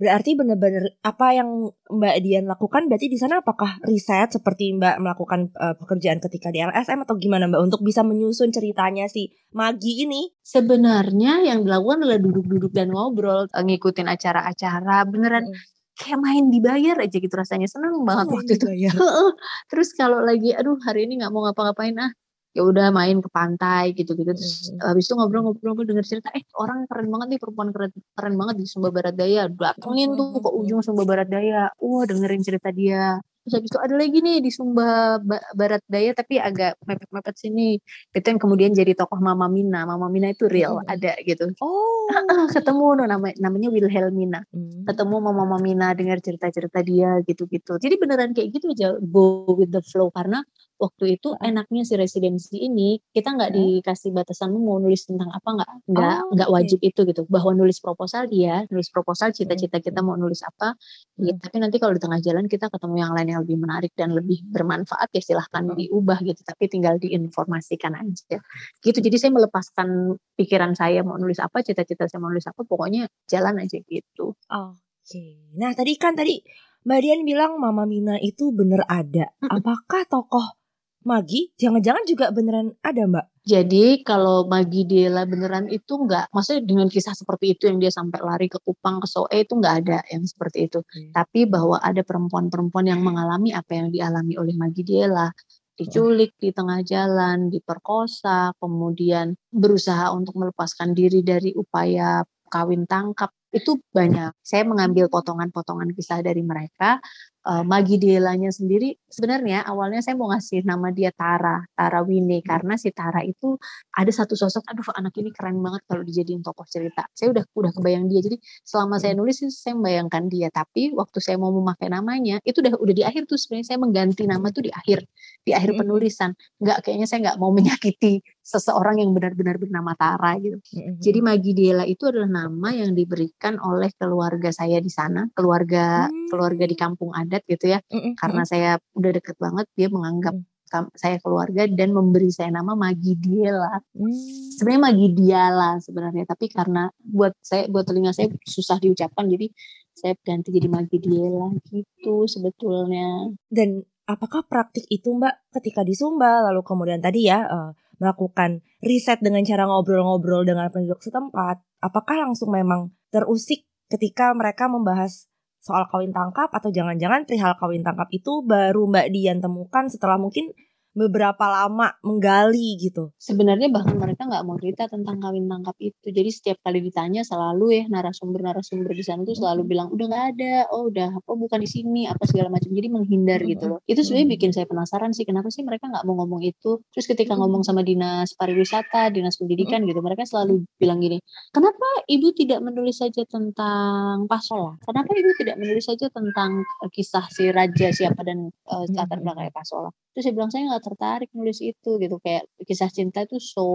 berarti 0.00 0.32
benar-benar 0.32 0.96
apa 1.02 1.26
yang 1.30 1.48
Mbak 1.86 2.16
Dian 2.20 2.48
lakukan 2.48 2.88
berarti 2.88 3.06
di 3.06 3.20
sana 3.20 3.38
apakah 3.38 3.76
riset 3.84 4.32
seperti 4.32 4.72
Mbak 4.72 4.96
melakukan 4.98 5.52
eh, 5.52 5.76
pekerjaan 5.76 6.18
ketika 6.18 6.48
di 6.48 6.58
LSM 6.58 7.04
atau 7.04 7.14
gimana 7.14 7.44
Mbak 7.46 7.60
untuk 7.60 7.80
bisa 7.80 8.00
menyusun 8.00 8.48
ceritanya 8.48 9.04
si 9.06 9.28
Magi 9.52 10.00
ini? 10.00 10.32
sebenarnya 10.40 11.44
yang 11.44 11.62
dilakukan 11.62 12.00
adalah 12.00 12.16
duduk-duduk 12.18 12.72
dan 12.72 12.88
ngobrol 12.88 13.44
eh, 13.46 13.60
ngikutin 13.60 14.08
acara-acara 14.08 15.04
beneran 15.04 15.44
Mm. 15.44 15.56
kayak 16.00 16.16
main 16.18 16.44
dibayar 16.48 16.96
aja 16.96 17.12
gitu 17.12 17.34
rasanya 17.36 17.68
seneng 17.68 18.00
banget 18.02 18.26
Oh, 18.26 18.40
waktu 18.40 18.56
itu 18.56 18.64
dibayar. 18.64 18.92
Heeh. 18.96 19.30
terus 19.68 19.92
kalau 19.92 20.24
lagi 20.24 20.56
aduh 20.56 20.80
hari 20.80 21.04
ini 21.04 21.20
nggak 21.20 21.28
mau 21.28 21.44
ngapa-ngapain 21.44 21.92
ah 22.00 22.08
ya 22.50 22.62
udah 22.66 22.90
main 22.90 23.22
ke 23.22 23.30
pantai 23.30 23.94
gitu-gitu 23.94 24.30
terus 24.34 24.74
Mhm. 24.74 24.82
habis 24.82 25.04
itu 25.06 25.14
ngobrol-ngobrol 25.14 25.86
denger 25.86 26.02
cerita 26.02 26.28
eh 26.34 26.42
orang 26.58 26.82
keren 26.90 27.06
banget 27.06 27.26
nih 27.36 27.38
perempuan 27.38 27.68
keren, 27.70 27.90
keren 28.18 28.34
banget 28.34 28.54
di 28.58 28.66
Sumba 28.66 28.90
Barat 28.90 29.14
Daya 29.14 29.46
datengin 29.46 30.18
tuh 30.18 30.42
ke 30.42 30.50
ujung 30.50 30.82
Sumba 30.82 31.06
Barat 31.06 31.30
Daya 31.30 31.70
wah 31.78 32.02
dengerin 32.10 32.42
cerita 32.42 32.74
dia 32.74 33.22
terus 33.40 33.54
habis 33.56 33.70
itu 33.72 33.78
ada 33.80 33.94
lagi 33.96 34.18
nih 34.20 34.36
di 34.44 34.50
Sumba 34.52 35.16
Ba- 35.22 35.46
Barat 35.56 35.80
Daya 35.88 36.10
tapi 36.12 36.36
agak 36.36 36.76
mepet-mepet 36.84 37.34
sini 37.40 37.78
itu 38.12 38.26
yang 38.26 38.36
kemudian 38.42 38.70
jadi 38.76 38.92
tokoh 38.98 39.16
Mama 39.16 39.46
Mina 39.48 39.86
Mama 39.88 40.10
Mina 40.10 40.34
itu 40.34 40.44
real 40.50 40.82
Mhm. 40.82 40.90
ada 40.92 41.12
gitu 41.22 41.44
Oh. 41.62 42.04
Ketemu 42.50 42.86
no, 42.98 43.04
nama, 43.06 43.30
namanya 43.38 43.70
Wilhelmina 43.70 44.42
Hmm. 44.50 44.82
ketemu 44.84 45.14
sama 45.22 45.32
Mama 45.32 45.56
Mina 45.62 45.94
dengar 45.94 46.18
cerita-cerita 46.18 46.82
dia 46.82 47.22
gitu-gitu. 47.22 47.78
Jadi 47.78 47.94
beneran 47.96 48.34
kayak 48.34 48.50
gitu 48.58 48.74
aja 48.74 48.98
go 48.98 49.46
with 49.54 49.70
the 49.70 49.80
flow 49.86 50.10
karena 50.10 50.42
waktu 50.80 51.20
itu 51.20 51.36
enaknya 51.36 51.84
si 51.84 51.94
residensi 52.00 52.56
ini 52.56 52.96
kita 53.12 53.36
nggak 53.36 53.52
dikasih 53.52 54.16
batasan 54.16 54.56
mau 54.56 54.80
nulis 54.80 55.04
tentang 55.04 55.28
apa 55.28 55.48
nggak 55.60 55.70
nggak 55.92 56.16
Oh, 56.24 56.32
nggak 56.32 56.48
oke. 56.48 56.56
wajib 56.56 56.78
itu 56.80 57.00
gitu. 57.04 57.22
Bahwa 57.28 57.52
nulis 57.52 57.78
proposal 57.84 58.24
dia 58.32 58.64
nulis 58.72 58.88
proposal 58.88 59.36
cita-cita 59.36 59.78
kita 59.84 60.00
mau 60.00 60.16
nulis 60.16 60.40
apa 60.40 60.72
ya, 61.20 61.36
tapi 61.36 61.60
nanti 61.60 61.76
kalau 61.76 61.92
di 61.92 62.00
tengah 62.00 62.18
jalan 62.24 62.48
kita 62.48 62.72
ketemu 62.72 62.94
yang 62.96 63.12
lain 63.12 63.28
yang 63.28 63.40
lebih 63.44 63.58
menarik 63.60 63.92
dan 63.92 64.16
lebih 64.16 64.40
bermanfaat 64.48 65.12
ya 65.12 65.20
silahkan 65.20 65.68
diubah 65.76 66.24
gitu. 66.24 66.40
Tapi 66.40 66.64
tinggal 66.72 66.96
diinformasikan 66.96 67.92
aja. 68.00 68.40
Gitu. 68.80 68.98
Jadi 68.98 69.16
saya 69.20 69.32
melepaskan 69.36 70.16
pikiran 70.40 70.72
saya 70.72 71.04
mau 71.04 71.20
nulis 71.20 71.36
apa 71.44 71.60
cita-cita 71.60 72.08
saya 72.08 72.24
mau 72.24 72.32
nulis 72.32 72.48
apa 72.48 72.64
pokoknya 72.64 73.04
jalan 73.28 73.60
aja 73.60 73.76
gitu. 73.84 74.32
Oke. 74.48 75.24
Nah, 75.60 75.76
tadi 75.76 75.92
kan 76.00 76.16
tadi 76.16 76.40
Mbak 76.80 77.00
Dian 77.04 77.20
bilang 77.28 77.60
Mama 77.60 77.84
Mina 77.84 78.16
itu 78.16 78.56
bener 78.56 78.80
ada. 78.88 79.28
Apakah 79.44 80.08
tokoh 80.08 80.59
Magi 81.00 81.48
jangan-jangan 81.56 82.04
juga 82.04 82.28
beneran 82.28 82.76
ada, 82.84 83.08
Mbak? 83.08 83.26
Jadi 83.40 84.04
kalau 84.04 84.44
Magi 84.44 84.84
Dela 84.84 85.24
beneran 85.24 85.64
itu 85.72 85.96
enggak, 85.96 86.28
maksudnya 86.28 86.60
dengan 86.60 86.92
kisah 86.92 87.16
seperti 87.16 87.56
itu 87.56 87.72
yang 87.72 87.80
dia 87.80 87.88
sampai 87.88 88.20
lari 88.20 88.52
ke 88.52 88.60
Kupang 88.60 89.00
ke 89.00 89.08
Soe 89.08 89.32
itu 89.32 89.56
enggak 89.56 89.74
ada 89.80 89.98
yang 90.12 90.28
seperti 90.28 90.68
itu. 90.68 90.84
Oke. 90.84 91.08
Tapi 91.16 91.48
bahwa 91.48 91.80
ada 91.80 92.04
perempuan-perempuan 92.04 92.84
yang 92.92 93.00
mengalami 93.00 93.56
apa 93.56 93.80
yang 93.80 93.88
dialami 93.88 94.36
oleh 94.36 94.52
Magi 94.60 94.84
Dela, 94.84 95.32
diculik 95.80 96.36
di 96.36 96.52
tengah 96.52 96.84
jalan, 96.84 97.48
diperkosa, 97.48 98.52
kemudian 98.60 99.32
berusaha 99.48 100.12
untuk 100.12 100.36
melepaskan 100.36 100.92
diri 100.92 101.24
dari 101.24 101.56
upaya 101.56 102.20
kawin 102.52 102.84
tangkap 102.84 103.32
itu 103.56 103.80
banyak. 103.88 104.36
Saya 104.44 104.68
mengambil 104.68 105.08
potongan-potongan 105.08 105.96
kisah 105.96 106.20
dari 106.20 106.44
mereka. 106.44 107.00
Eh, 107.40 107.64
Magi 107.64 107.96
Delanya 107.96 108.52
sendiri 108.52 108.99
sebenarnya 109.10 109.66
awalnya 109.66 110.00
saya 110.00 110.14
mau 110.16 110.30
ngasih 110.32 110.62
nama 110.64 110.88
dia 110.94 111.10
Tara, 111.10 111.60
Tara 111.74 112.00
Winnie 112.06 112.40
karena 112.40 112.78
si 112.78 112.94
Tara 112.94 113.20
itu 113.26 113.58
ada 113.92 114.08
satu 114.14 114.38
sosok, 114.38 114.64
aduh 114.70 114.86
anak 114.96 115.14
ini 115.18 115.30
keren 115.34 115.58
banget 115.60 115.82
kalau 115.90 116.02
dijadiin 116.06 116.40
tokoh 116.46 116.64
cerita. 116.70 117.04
Saya 117.12 117.34
udah 117.34 117.44
udah 117.52 117.70
kebayang 117.74 118.06
dia. 118.06 118.22
Jadi 118.22 118.38
selama 118.62 118.96
saya 119.02 119.12
nulis 119.18 119.42
itu 119.42 119.50
saya 119.52 119.74
membayangkan 119.76 120.30
dia, 120.30 120.48
tapi 120.54 120.94
waktu 120.94 121.18
saya 121.18 121.36
mau 121.36 121.50
memakai 121.50 121.90
namanya 121.90 122.38
itu 122.46 122.62
udah 122.62 122.78
udah 122.78 122.94
di 122.94 123.02
akhir 123.04 123.26
tuh 123.26 123.36
sebenarnya 123.36 123.66
saya 123.74 123.78
mengganti 123.82 124.22
nama 124.30 124.46
tuh 124.54 124.62
di 124.66 124.72
akhir, 124.72 125.04
di 125.44 125.52
akhir 125.52 125.74
penulisan. 125.76 126.32
Nggak 126.62 126.78
kayaknya 126.86 127.06
saya 127.10 127.18
nggak 127.30 127.38
mau 127.42 127.50
menyakiti 127.52 128.22
seseorang 128.40 128.98
yang 128.98 129.10
benar-benar 129.14 129.58
bernama 129.60 129.94
Tara 129.94 130.34
gitu. 130.40 130.58
Jadi 130.98 131.18
Magi 131.22 131.52
Dela 131.54 131.84
itu 131.86 132.06
adalah 132.10 132.26
nama 132.26 132.70
yang 132.74 132.94
diberikan 132.94 133.58
oleh 133.62 133.90
keluarga 133.94 134.50
saya 134.50 134.78
di 134.82 134.90
sana, 134.90 135.26
keluarga 135.34 136.06
Hmm. 136.10 136.28
keluarga 136.30 136.64
di 136.66 136.76
kampung 136.78 137.10
adat 137.14 137.42
gitu 137.46 137.70
ya. 137.70 137.78
Karena 138.14 138.42
saya 138.46 138.78
udah 139.00 139.12
deket 139.16 139.36
banget, 139.40 139.66
dia 139.74 139.88
menganggap 139.88 140.36
Hmm. 140.70 140.86
saya 140.94 141.18
keluarga 141.18 141.66
dan 141.66 141.90
memberi 141.90 142.30
saya 142.30 142.54
nama 142.54 142.78
Magi 142.78 143.18
Diela. 143.18 143.82
Hmm. 143.90 144.14
Sebenarnya 144.54 144.82
Magi 144.86 145.08
Diala 145.18 145.70
sebenarnya, 145.82 146.24
tapi 146.30 146.46
karena 146.46 146.86
buat 147.02 147.34
saya 147.42 147.66
buat 147.66 147.82
telinga 147.82 148.14
saya 148.14 148.30
susah 148.46 148.78
diucapkan, 148.78 149.26
jadi 149.26 149.50
saya 149.90 150.14
ganti 150.22 150.54
jadi 150.54 150.70
Magi 150.70 151.02
Diela 151.02 151.50
gitu 151.66 152.30
sebetulnya. 152.30 153.34
Dan 153.50 153.82
apakah 154.06 154.46
praktik 154.46 154.86
itu 154.86 155.10
Mbak 155.10 155.58
ketika 155.58 155.82
di 155.82 155.94
Sumba 155.98 156.38
lalu 156.46 156.62
kemudian 156.62 157.02
tadi 157.02 157.26
ya 157.26 157.50
eh, 157.50 157.70
melakukan 157.98 158.62
riset 158.80 159.18
dengan 159.20 159.42
cara 159.42 159.66
ngobrol-ngobrol 159.66 160.46
dengan 160.46 160.70
penduduk 160.70 161.02
setempat, 161.02 161.60
apakah 161.82 162.30
langsung 162.30 162.54
memang 162.54 162.94
terusik 163.10 163.66
ketika 163.90 164.30
mereka 164.38 164.70
membahas 164.70 165.29
soal 165.60 165.84
kawin 165.92 166.10
tangkap 166.10 166.48
atau 166.48 166.72
jangan-jangan 166.72 167.28
perihal 167.28 167.52
kawin 167.60 167.84
tangkap 167.84 168.08
itu 168.10 168.40
baru 168.42 168.88
Mbak 168.88 169.06
Dian 169.12 169.38
temukan 169.44 169.86
setelah 169.92 170.16
mungkin 170.16 170.56
beberapa 170.90 171.46
lama 171.46 171.94
menggali 172.02 172.74
gitu. 172.80 173.14
Sebenarnya 173.16 173.70
bahkan 173.70 173.94
mereka 173.94 174.26
nggak 174.26 174.42
mau 174.42 174.58
cerita 174.58 174.90
tentang 174.90 175.22
kawin 175.22 175.46
tangkap 175.46 175.76
itu. 175.78 176.06
Jadi 176.10 176.30
setiap 176.30 176.58
kali 176.66 176.82
ditanya 176.82 177.22
selalu 177.22 177.66
ya 177.80 177.84
narasumber-narasumber 177.86 178.90
di 178.90 179.04
sana 179.06 179.22
tuh 179.22 179.38
selalu 179.38 179.62
bilang 179.70 179.88
udah 179.94 180.06
nggak 180.10 180.26
ada, 180.36 180.54
oh 180.74 180.90
udah 180.90 181.14
apa 181.14 181.32
bukan 181.32 181.58
di 181.62 181.68
sini 181.70 182.10
apa 182.10 182.26
segala 182.26 182.50
macam. 182.50 182.70
Jadi 182.70 182.88
menghindar 182.90 183.40
gitu 183.46 183.64
loh. 183.70 183.78
Itu 183.86 184.02
sebenarnya 184.02 184.28
bikin 184.34 184.50
saya 184.50 184.66
penasaran 184.66 185.14
sih 185.14 185.22
kenapa 185.22 185.48
sih 185.54 185.62
mereka 185.62 185.86
nggak 185.86 186.04
mau 186.06 186.18
ngomong 186.24 186.42
itu. 186.42 186.82
Terus 186.90 187.06
ketika 187.06 187.38
ngomong 187.38 187.62
sama 187.62 187.86
dinas 187.86 188.34
pariwisata, 188.34 189.14
dinas 189.14 189.38
pendidikan 189.38 189.86
gitu, 189.86 190.02
mereka 190.02 190.26
selalu 190.26 190.66
bilang 190.76 190.98
gini, 190.98 191.22
kenapa 191.54 191.86
ibu 192.10 192.34
tidak 192.34 192.60
menulis 192.64 192.98
saja 192.98 193.22
tentang 193.26 194.26
Pasola? 194.26 194.74
Kenapa 194.82 195.10
ibu 195.14 195.30
tidak 195.38 195.56
menulis 195.60 195.86
saja 195.86 196.10
tentang 196.10 196.66
eh, 196.66 196.90
kisah 196.90 197.26
si 197.30 197.48
raja 197.54 197.88
siapa 197.94 198.20
dan 198.26 198.50
eh, 198.50 198.84
latar 198.90 199.22
belakangnya 199.22 199.54
Pasola? 199.54 199.90
Terus 200.10 200.22
saya 200.26 200.34
bilang 200.34 200.50
saya 200.50 200.62
nggak 200.66 200.84
tertarik 200.84 201.30
nulis 201.32 201.58
itu 201.62 201.90
gitu 202.02 202.16
kayak 202.18 202.50
kisah 202.66 202.90
cinta 202.90 203.22
itu 203.22 203.38
so 203.38 203.66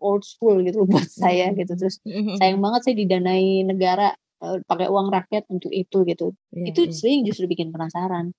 old 0.00 0.24
school 0.24 0.60
gitu 0.64 0.84
buat 0.90 1.08
saya 1.08 1.52
gitu 1.52 1.76
terus 1.76 2.00
sayang 2.40 2.64
banget 2.64 2.80
saya 2.88 2.94
didanai 2.96 3.68
negara 3.68 4.16
eh, 4.40 4.58
pakai 4.64 4.88
uang 4.88 5.12
rakyat 5.12 5.44
untuk 5.52 5.68
itu 5.68 6.04
gitu 6.08 6.32
Iya, 6.52 6.72
itu 6.72 6.80
iya. 6.88 6.92
sering 6.96 7.20
justru 7.28 7.44
bikin 7.44 7.68
penasaran 7.68 8.32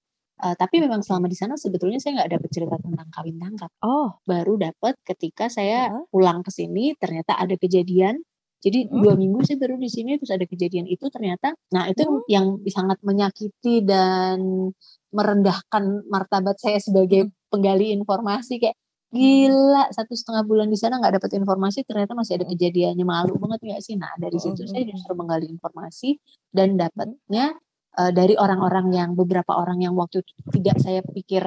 Uh, 0.43 0.57
tapi 0.57 0.81
memang 0.81 1.05
selama 1.05 1.29
di 1.29 1.37
sana 1.37 1.53
sebetulnya 1.55 2.01
saya 2.03 2.19
nggak 2.19 2.35
dapat 2.35 2.49
cerita 2.51 2.75
tentang 2.81 3.07
kawin 3.13 3.37
tangkap. 3.39 3.71
Oh, 3.85 4.17
baru 4.25 4.59
dapat 4.59 4.97
ketika 5.05 5.47
saya 5.47 5.93
uh. 5.93 6.03
pulang 6.09 6.41
ke 6.41 6.51
sini 6.51 6.97
ternyata 6.97 7.37
ada 7.37 7.53
kejadian. 7.53 8.19
Jadi 8.63 8.87
hmm. 8.87 9.03
dua 9.03 9.13
minggu 9.15 9.39
saya 9.43 9.59
baru 9.59 9.75
di 9.79 9.87
sini 9.87 10.19
terus 10.19 10.35
ada 10.35 10.43
kejadian 10.43 10.89
itu 10.89 11.07
ternyata. 11.07 11.55
Nah 11.71 11.87
itu 11.87 12.03
hmm. 12.03 12.27
yang 12.27 12.59
sangat 12.67 12.99
menyakiti 13.07 13.87
dan 13.87 14.71
merendahkan 15.13 16.09
martabat 16.11 16.57
saya 16.57 16.81
sebagai 16.81 17.29
hmm. 17.29 17.42
Penggali 17.53 17.93
informasi 17.93 18.57
kayak 18.57 18.77
gila 19.13 19.93
satu 19.93 20.17
setengah 20.17 20.41
bulan 20.41 20.73
di 20.73 20.77
sana 20.81 20.97
nggak 20.97 21.21
dapat 21.21 21.37
informasi 21.37 21.85
ternyata 21.85 22.17
masih 22.17 22.41
ada 22.41 22.49
kejadiannya. 22.49 23.05
Malu 23.05 23.37
banget 23.37 23.59
nggak 23.61 23.81
sih? 23.85 23.93
Nah 23.93 24.09
dari 24.17 24.41
situ 24.41 24.65
saya 24.65 24.81
justru 24.89 25.13
menggali 25.13 25.45
informasi 25.53 26.17
dan 26.49 26.73
dapatnya 26.73 27.53
uh, 28.01 28.11
dari 28.11 28.33
orang-orang 28.33 28.89
yang 28.89 29.09
beberapa 29.13 29.53
orang 29.53 29.85
yang 29.85 29.93
waktu 29.93 30.25
itu 30.25 30.33
tidak 30.49 30.81
saya 30.81 31.05
pikir 31.05 31.45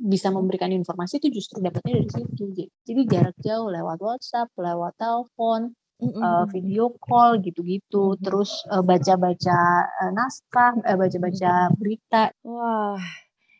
bisa 0.00 0.32
memberikan 0.32 0.72
informasi 0.72 1.20
itu 1.20 1.28
justru 1.42 1.60
dapatnya 1.60 2.00
dari 2.00 2.10
situ. 2.10 2.44
Jadi 2.88 3.00
jarak 3.06 3.36
jauh 3.44 3.68
lewat 3.68 3.98
WhatsApp, 4.00 4.48
lewat 4.56 4.96
telepon, 4.96 5.76
uh, 6.02 6.44
video 6.50 6.90
call 6.98 7.38
gitu-gitu, 7.44 8.18
terus 8.18 8.64
uh, 8.72 8.82
baca-baca 8.82 9.58
uh, 9.86 10.10
naskah, 10.10 10.74
uh, 10.82 10.96
baca-baca 10.98 11.70
berita. 11.78 12.34
Wah, 12.42 12.98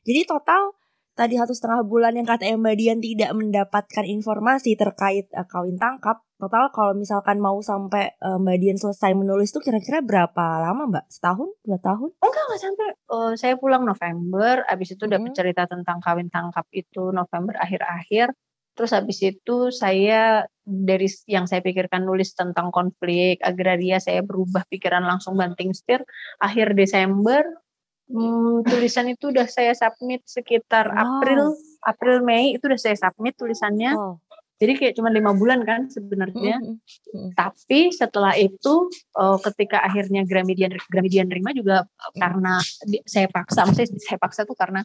jadi 0.03 0.27
total 0.27 0.75
tadi 1.13 1.37
satu 1.37 1.53
setengah 1.53 1.85
bulan 1.85 2.17
yang 2.17 2.25
kata 2.25 2.49
Mbak 2.57 2.77
Dian 2.81 2.99
tidak 2.99 3.31
mendapatkan 3.37 4.05
informasi 4.05 4.75
terkait 4.75 5.29
uh, 5.37 5.45
kawin 5.45 5.77
tangkap, 5.77 6.25
total 6.41 6.73
kalau 6.73 6.97
misalkan 6.97 7.39
mau 7.39 7.61
sampai 7.61 8.17
uh, 8.25 8.41
Mbak 8.41 8.57
Dian 8.59 8.79
selesai 8.81 9.13
menulis 9.13 9.53
tuh 9.53 9.61
kira-kira 9.61 10.01
berapa 10.01 10.45
lama 10.65 10.89
Mbak? 10.89 11.07
Setahun? 11.13 11.49
Dua 11.63 11.79
tahun? 11.79 12.11
Enggak, 12.19 12.45
enggak 12.49 12.61
sampai. 12.61 12.89
Uh, 13.13 13.33
saya 13.37 13.55
pulang 13.61 13.85
November, 13.85 14.65
abis 14.67 14.97
itu 14.97 15.05
dapat 15.05 15.31
hmm. 15.33 15.39
cerita 15.39 15.69
tentang 15.69 16.01
kawin 16.01 16.33
tangkap 16.33 16.65
itu 16.73 17.13
November 17.13 17.55
akhir-akhir. 17.61 18.33
Terus 18.73 18.97
habis 18.97 19.21
itu 19.21 19.69
saya 19.69 20.49
dari 20.65 21.05
yang 21.29 21.45
saya 21.45 21.61
pikirkan 21.61 22.09
nulis 22.09 22.33
tentang 22.33 22.73
konflik 22.73 23.37
agraria, 23.45 24.01
saya 24.01 24.25
berubah 24.25 24.65
pikiran 24.73 25.05
langsung 25.05 25.37
banting 25.37 25.77
setir. 25.77 26.01
Akhir 26.41 26.73
Desember 26.73 27.45
Hmm, 28.13 28.61
tulisan 28.69 29.09
itu 29.09 29.33
udah 29.33 29.49
saya 29.49 29.73
submit 29.73 30.21
sekitar 30.29 30.93
wow. 30.93 31.01
April, 31.01 31.43
April 31.81 32.17
Mei 32.21 32.53
itu 32.53 32.69
udah 32.69 32.77
saya 32.77 32.97
submit 32.97 33.35
tulisannya. 33.41 33.97
Oh. 33.97 34.21
Jadi 34.61 34.79
kayak 34.79 34.95
cuma 34.95 35.11
lima 35.11 35.35
bulan 35.35 35.65
kan 35.67 35.91
sebenarnya. 35.91 36.61
Mm 36.61 36.79
-hmm. 36.79 37.29
Tapi 37.35 37.91
setelah 37.91 38.37
itu 38.39 38.93
uh, 39.19 39.41
ketika 39.51 39.83
akhirnya 39.83 40.23
Gramedia 40.23 40.71
Gramedia 40.87 41.27
nerima 41.27 41.51
juga 41.51 41.83
mm. 41.83 42.21
karena 42.21 42.55
di, 42.87 43.03
saya 43.03 43.27
paksa, 43.27 43.67
maksudnya 43.67 43.99
saya 43.99 44.19
paksa 44.21 44.47
tuh 44.47 44.55
karena 44.55 44.85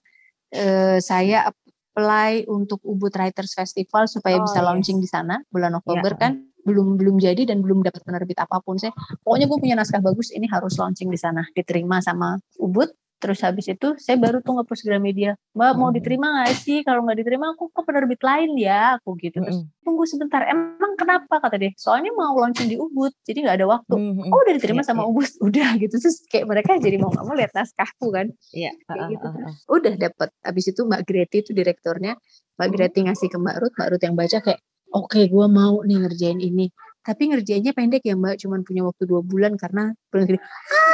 uh, 0.56 0.98
saya 0.98 1.52
apply 1.52 2.48
untuk 2.50 2.82
Ubud 2.88 3.14
Writers 3.14 3.54
Festival 3.54 4.10
supaya 4.10 4.40
oh, 4.40 4.48
bisa 4.48 4.64
launching 4.64 4.98
di 4.98 5.10
sana 5.10 5.44
bulan 5.52 5.78
Oktober 5.78 6.16
yeah. 6.16 6.22
kan 6.26 6.34
belum 6.62 7.00
belum 7.00 7.16
jadi 7.18 7.48
dan 7.48 7.64
belum 7.64 7.80
dapat 7.80 8.04
penerbit 8.04 8.38
apa 8.44 8.60
pun 8.60 8.76
saya 8.76 8.92
pokoknya 9.24 9.48
gue 9.48 9.58
punya 9.58 9.76
naskah 9.80 10.04
bagus 10.04 10.36
ini 10.36 10.52
harus 10.52 10.76
launching 10.76 11.08
di 11.08 11.16
sana 11.16 11.48
diterima 11.56 12.04
sama 12.04 12.36
Ubud 12.60 12.92
Terus 13.18 13.42
habis 13.42 13.66
itu 13.66 13.98
saya 13.98 14.18
baru 14.22 14.46
tuh 14.46 14.62
ngepost 14.62 14.86
media, 15.02 15.34
Mbak 15.58 15.72
mau 15.74 15.90
diterima 15.90 16.46
gak 16.46 16.54
sih? 16.54 16.86
Kalau 16.86 17.02
nggak 17.02 17.18
diterima 17.26 17.58
aku 17.58 17.74
ke 17.74 17.82
penerbit 17.82 18.22
lain 18.22 18.54
ya, 18.62 19.02
aku 19.02 19.18
gitu. 19.18 19.42
Terus 19.42 19.66
tunggu 19.82 20.06
sebentar, 20.06 20.46
emang 20.46 20.94
kenapa 20.94 21.42
kata 21.42 21.58
dia? 21.58 21.74
Soalnya 21.82 22.14
mau 22.14 22.38
launching 22.38 22.70
di 22.70 22.78
Ubud, 22.78 23.10
jadi 23.26 23.42
nggak 23.42 23.58
ada 23.58 23.68
waktu. 23.74 23.94
Oh 24.30 24.40
udah 24.46 24.54
diterima 24.54 24.86
ya, 24.86 24.94
sama 24.94 25.02
ya. 25.02 25.10
Ubud, 25.10 25.30
udah 25.50 25.70
gitu. 25.82 25.96
Terus 25.98 26.18
kayak 26.30 26.46
mereka 26.46 26.78
jadi 26.78 26.98
mau 27.02 27.10
nggak 27.10 27.26
mau 27.26 27.34
lihat 27.34 27.52
naskahku 27.58 28.08
kan. 28.14 28.30
Iya. 28.54 28.78
Kayak 28.86 29.18
gitu. 29.18 29.28
Terus, 29.34 29.56
udah 29.66 29.94
dapet. 29.98 30.30
Habis 30.46 30.66
itu 30.70 30.82
Mbak 30.86 31.02
Greti 31.10 31.38
itu 31.42 31.52
direkturnya, 31.58 32.14
Mbak 32.62 32.70
Greti 32.70 33.00
ngasih 33.10 33.28
ke 33.34 33.38
Mbak 33.42 33.56
Ruth, 33.66 33.74
Mbak 33.74 33.88
Ruth 33.98 34.04
yang 34.06 34.16
baca 34.16 34.38
kayak, 34.46 34.62
oke 34.94 35.10
okay, 35.10 35.26
gue 35.26 35.46
mau 35.50 35.82
nih 35.82 36.06
ngerjain 36.06 36.38
ini 36.38 36.70
tapi 37.08 37.32
ngerjainnya 37.32 37.72
pendek 37.72 38.04
ya 38.04 38.20
mbak 38.20 38.36
cuman 38.36 38.68
punya 38.68 38.84
waktu 38.84 39.08
dua 39.08 39.24
bulan 39.24 39.56
karena 39.56 39.96
ah 39.96 40.87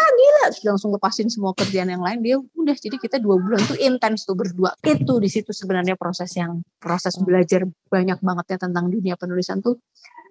langsung 0.66 0.92
lepasin 0.96 1.30
semua 1.30 1.54
kerjaan 1.56 1.92
yang 1.92 2.04
lain 2.04 2.20
dia 2.24 2.36
udah 2.40 2.76
jadi 2.76 2.98
kita 2.98 3.20
dua 3.20 3.40
bulan 3.40 3.62
tuh 3.64 3.78
intens 3.80 4.26
tuh 4.28 4.36
berdua 4.36 4.76
itu 4.84 5.14
di 5.20 5.30
situ 5.30 5.52
sebenarnya 5.52 5.96
proses 6.00 6.32
yang 6.36 6.64
proses 6.80 7.16
belajar 7.22 7.68
banyak 7.88 8.20
banget 8.20 8.46
ya 8.56 8.58
tentang 8.58 8.90
dunia 8.90 9.16
penulisan 9.16 9.64
tuh 9.64 9.80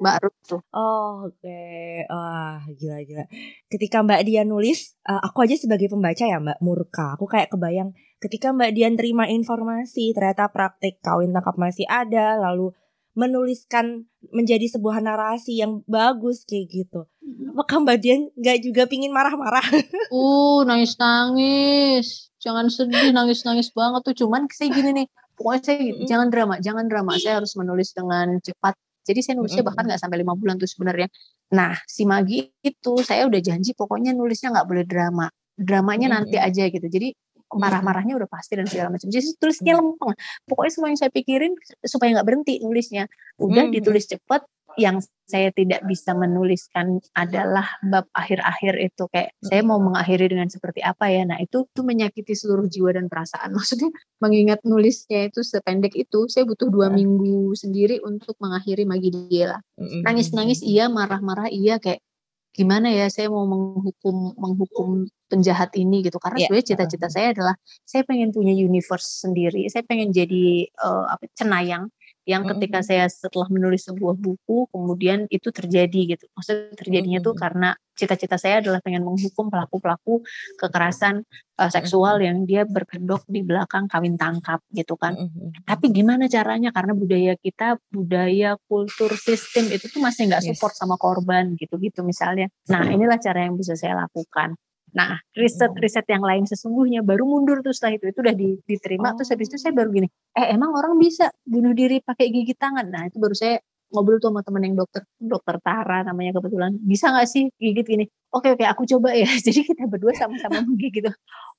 Mbak 0.02 0.16
Ruth 0.18 0.40
tuh. 0.42 0.60
Oh, 0.74 1.30
oke. 1.30 1.38
Okay. 1.38 2.02
Wah, 2.10 2.58
gila-gila. 2.74 3.22
Ketika 3.70 4.02
Mbak 4.02 4.26
Dian 4.26 4.50
nulis, 4.50 4.98
uh, 5.06 5.22
aku 5.22 5.46
aja 5.46 5.54
sebagai 5.54 5.86
pembaca 5.86 6.26
ya 6.26 6.42
Mbak 6.42 6.58
Murka. 6.58 7.14
Aku 7.14 7.30
kayak 7.30 7.54
kebayang 7.54 7.94
ketika 8.18 8.50
Mbak 8.50 8.70
Dian 8.74 8.94
terima 8.98 9.30
informasi 9.30 10.10
ternyata 10.10 10.50
praktik 10.50 10.98
kawin 11.06 11.30
tangkap 11.30 11.54
masih 11.54 11.86
ada, 11.86 12.34
lalu 12.34 12.74
menuliskan 13.14 14.08
menjadi 14.34 14.66
sebuah 14.72 15.04
narasi 15.04 15.60
yang 15.62 15.86
bagus 15.86 16.42
kayak 16.48 16.66
gitu. 16.72 17.06
Apakah 17.52 17.76
Mbak 17.84 17.96
Dian 18.00 18.20
nggak 18.34 18.58
juga 18.64 18.82
pingin 18.88 19.12
marah-marah? 19.12 19.64
uh, 20.14 20.60
nangis-nangis. 20.68 22.32
Jangan 22.42 22.66
sedih, 22.68 23.14
nangis-nangis 23.14 23.70
banget 23.70 24.02
tuh. 24.02 24.14
Cuman 24.26 24.50
saya 24.50 24.68
gini 24.74 24.90
nih, 25.02 25.06
pokoknya 25.38 25.60
saya 25.62 25.76
mm-hmm. 25.78 26.06
jangan 26.08 26.28
drama, 26.28 26.54
jangan 26.58 26.84
drama. 26.90 27.12
Saya 27.18 27.38
harus 27.38 27.54
menulis 27.54 27.94
dengan 27.94 28.38
cepat. 28.42 28.74
Jadi 29.02 29.18
saya 29.18 29.34
nulisnya 29.34 29.66
bahkan 29.66 29.82
nggak 29.82 29.98
sampai 29.98 30.22
lima 30.22 30.38
bulan 30.38 30.58
tuh 30.58 30.70
sebenarnya. 30.70 31.10
Nah, 31.54 31.74
si 31.90 32.06
Magi 32.06 32.54
itu 32.62 32.92
saya 33.02 33.26
udah 33.26 33.42
janji 33.42 33.74
pokoknya 33.74 34.14
nulisnya 34.14 34.54
nggak 34.54 34.66
boleh 34.66 34.84
drama. 34.86 35.26
Dramanya 35.58 36.10
mm-hmm. 36.10 36.22
nanti 36.30 36.36
aja 36.38 36.64
gitu. 36.70 36.86
Jadi 36.86 37.14
marah-marahnya 37.56 38.16
udah 38.16 38.28
pasti 38.28 38.56
dan 38.56 38.64
segala 38.64 38.92
macam. 38.92 39.08
Jadi 39.12 39.36
tulisnya 39.36 39.76
lempeng. 39.76 40.16
Pokoknya 40.48 40.72
semua 40.72 40.88
yang 40.88 40.98
saya 41.00 41.12
pikirin 41.12 41.52
supaya 41.84 42.16
nggak 42.16 42.26
berhenti 42.26 42.54
nulisnya. 42.64 43.08
Udah 43.36 43.68
hmm. 43.68 43.74
ditulis 43.76 44.08
cepet. 44.08 44.42
Yang 44.78 45.12
saya 45.32 45.48
tidak 45.48 45.80
bisa 45.88 46.12
menuliskan 46.12 47.00
adalah 47.16 47.64
bab 47.80 48.04
akhir-akhir 48.12 48.74
itu 48.84 49.08
kayak 49.08 49.32
saya 49.40 49.64
mau 49.64 49.80
mengakhiri 49.80 50.28
dengan 50.28 50.52
seperti 50.52 50.84
apa 50.84 51.08
ya. 51.08 51.24
Nah 51.24 51.40
itu 51.40 51.64
tuh 51.72 51.84
menyakiti 51.86 52.36
seluruh 52.36 52.68
jiwa 52.68 52.92
dan 52.92 53.08
perasaan. 53.08 53.52
Maksudnya 53.56 53.88
mengingat 54.20 54.60
nulisnya 54.68 55.32
itu 55.32 55.40
sependek 55.40 55.96
itu, 55.96 56.28
saya 56.28 56.44
butuh 56.44 56.68
dua 56.68 56.92
hmm. 56.92 56.96
minggu 57.00 57.56
sendiri 57.56 58.04
untuk 58.04 58.36
mengakhiri 58.44 58.84
Magi 58.84 59.08
Diela. 59.08 59.56
Hmm. 59.80 60.04
Nangis-nangis 60.04 60.60
iya, 60.60 60.92
marah-marah 60.92 61.48
iya 61.48 61.80
kayak 61.80 62.04
gimana 62.52 62.92
ya 62.92 63.08
saya 63.08 63.32
mau 63.32 63.48
menghukum 63.48 64.36
menghukum 64.36 65.08
penjahat 65.32 65.72
ini 65.80 66.04
gitu 66.04 66.20
karena 66.20 66.44
yeah. 66.44 66.52
sebenarnya 66.52 66.68
cita-cita 66.68 67.08
saya 67.08 67.32
adalah 67.32 67.54
saya 67.88 68.04
pengen 68.04 68.28
punya 68.28 68.52
universe 68.52 69.24
sendiri 69.24 69.64
saya 69.72 69.80
pengen 69.88 70.12
jadi 70.12 70.68
uh, 70.84 71.16
apa 71.16 71.32
cenayang 71.32 71.88
yang 72.22 72.46
ketika 72.46 72.78
mm-hmm. 72.80 73.02
saya 73.02 73.10
setelah 73.10 73.50
menulis 73.50 73.82
sebuah 73.82 74.14
buku 74.14 74.70
kemudian 74.70 75.26
itu 75.26 75.50
terjadi 75.50 76.14
gitu 76.14 76.24
maksudnya 76.38 76.70
terjadinya 76.78 77.18
mm-hmm. 77.18 77.34
tuh 77.34 77.34
karena 77.34 77.68
cita-cita 77.92 78.38
saya 78.38 78.62
adalah 78.62 78.78
pengen 78.78 79.02
menghukum 79.02 79.50
pelaku-pelaku 79.50 80.22
kekerasan 80.56 81.26
uh, 81.58 81.70
seksual 81.70 82.22
yang 82.22 82.46
dia 82.46 82.62
berkedok 82.62 83.26
di 83.26 83.42
belakang 83.42 83.90
kawin 83.90 84.14
tangkap 84.14 84.62
gitu 84.70 84.94
kan 84.94 85.18
mm-hmm. 85.18 85.66
tapi 85.66 85.90
gimana 85.90 86.30
caranya 86.30 86.70
karena 86.70 86.94
budaya 86.94 87.34
kita 87.42 87.82
budaya 87.90 88.54
kultur 88.70 89.10
sistem 89.18 89.66
itu 89.74 89.90
tuh 89.90 89.98
masih 89.98 90.30
nggak 90.30 90.46
support 90.46 90.72
yes. 90.72 90.78
sama 90.78 90.94
korban 90.94 91.58
gitu-gitu 91.58 92.06
misalnya 92.06 92.46
nah 92.70 92.86
inilah 92.86 93.18
cara 93.18 93.50
yang 93.50 93.58
bisa 93.58 93.74
saya 93.74 93.98
lakukan 93.98 94.54
Nah, 94.92 95.16
riset-riset 95.32 96.04
yang 96.12 96.20
lain 96.20 96.44
sesungguhnya 96.44 97.00
baru 97.00 97.24
mundur 97.24 97.64
tuh 97.64 97.72
setelah 97.72 97.96
itu. 97.96 98.12
Itu 98.12 98.20
udah 98.20 98.36
diterima, 98.68 99.12
oh. 99.12 99.14
terus 99.16 99.32
habis 99.32 99.48
itu 99.48 99.56
saya 99.56 99.72
baru 99.72 99.88
gini, 99.88 100.08
eh 100.36 100.52
emang 100.52 100.76
orang 100.76 101.00
bisa 101.00 101.32
bunuh 101.48 101.72
diri 101.72 102.04
pakai 102.04 102.28
gigi 102.28 102.52
tangan? 102.52 102.86
Nah, 102.92 103.08
itu 103.08 103.16
baru 103.16 103.32
saya 103.32 103.56
ngobrol 103.92 104.20
tuh 104.20 104.32
sama 104.32 104.40
temen 104.40 104.62
yang 104.72 104.76
dokter, 104.76 105.02
dokter 105.20 105.56
Tara 105.60 106.04
namanya 106.04 106.40
kebetulan. 106.40 106.72
Bisa 106.80 107.12
gak 107.12 107.28
sih 107.28 107.48
gigit 107.60 107.84
gini? 107.84 108.04
Oke, 108.32 108.56
oke, 108.56 108.64
aku 108.64 108.88
coba 108.88 109.12
ya. 109.12 109.28
Jadi 109.46 109.64
kita 109.68 109.84
berdua 109.88 110.16
sama-sama 110.16 110.60
menggigit. 110.66 111.04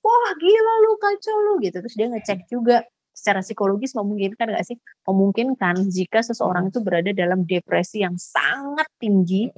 Wah, 0.03 0.29
gila 0.37 0.73
lu, 0.83 0.91
kacau 0.97 1.35
lu 1.45 1.53
gitu. 1.61 1.77
Terus 1.79 1.95
dia 1.95 2.07
ngecek 2.09 2.49
juga 2.49 2.81
secara 3.13 3.45
psikologis 3.45 3.93
memungkinkan 3.93 4.49
nggak 4.49 4.65
sih? 4.65 4.77
Memungkinkan 5.05 5.85
jika 5.93 6.25
seseorang 6.25 6.73
itu 6.73 6.81
berada 6.81 7.13
dalam 7.13 7.45
depresi 7.45 8.01
yang 8.01 8.17
sangat 8.17 8.89
tinggi 8.97 9.53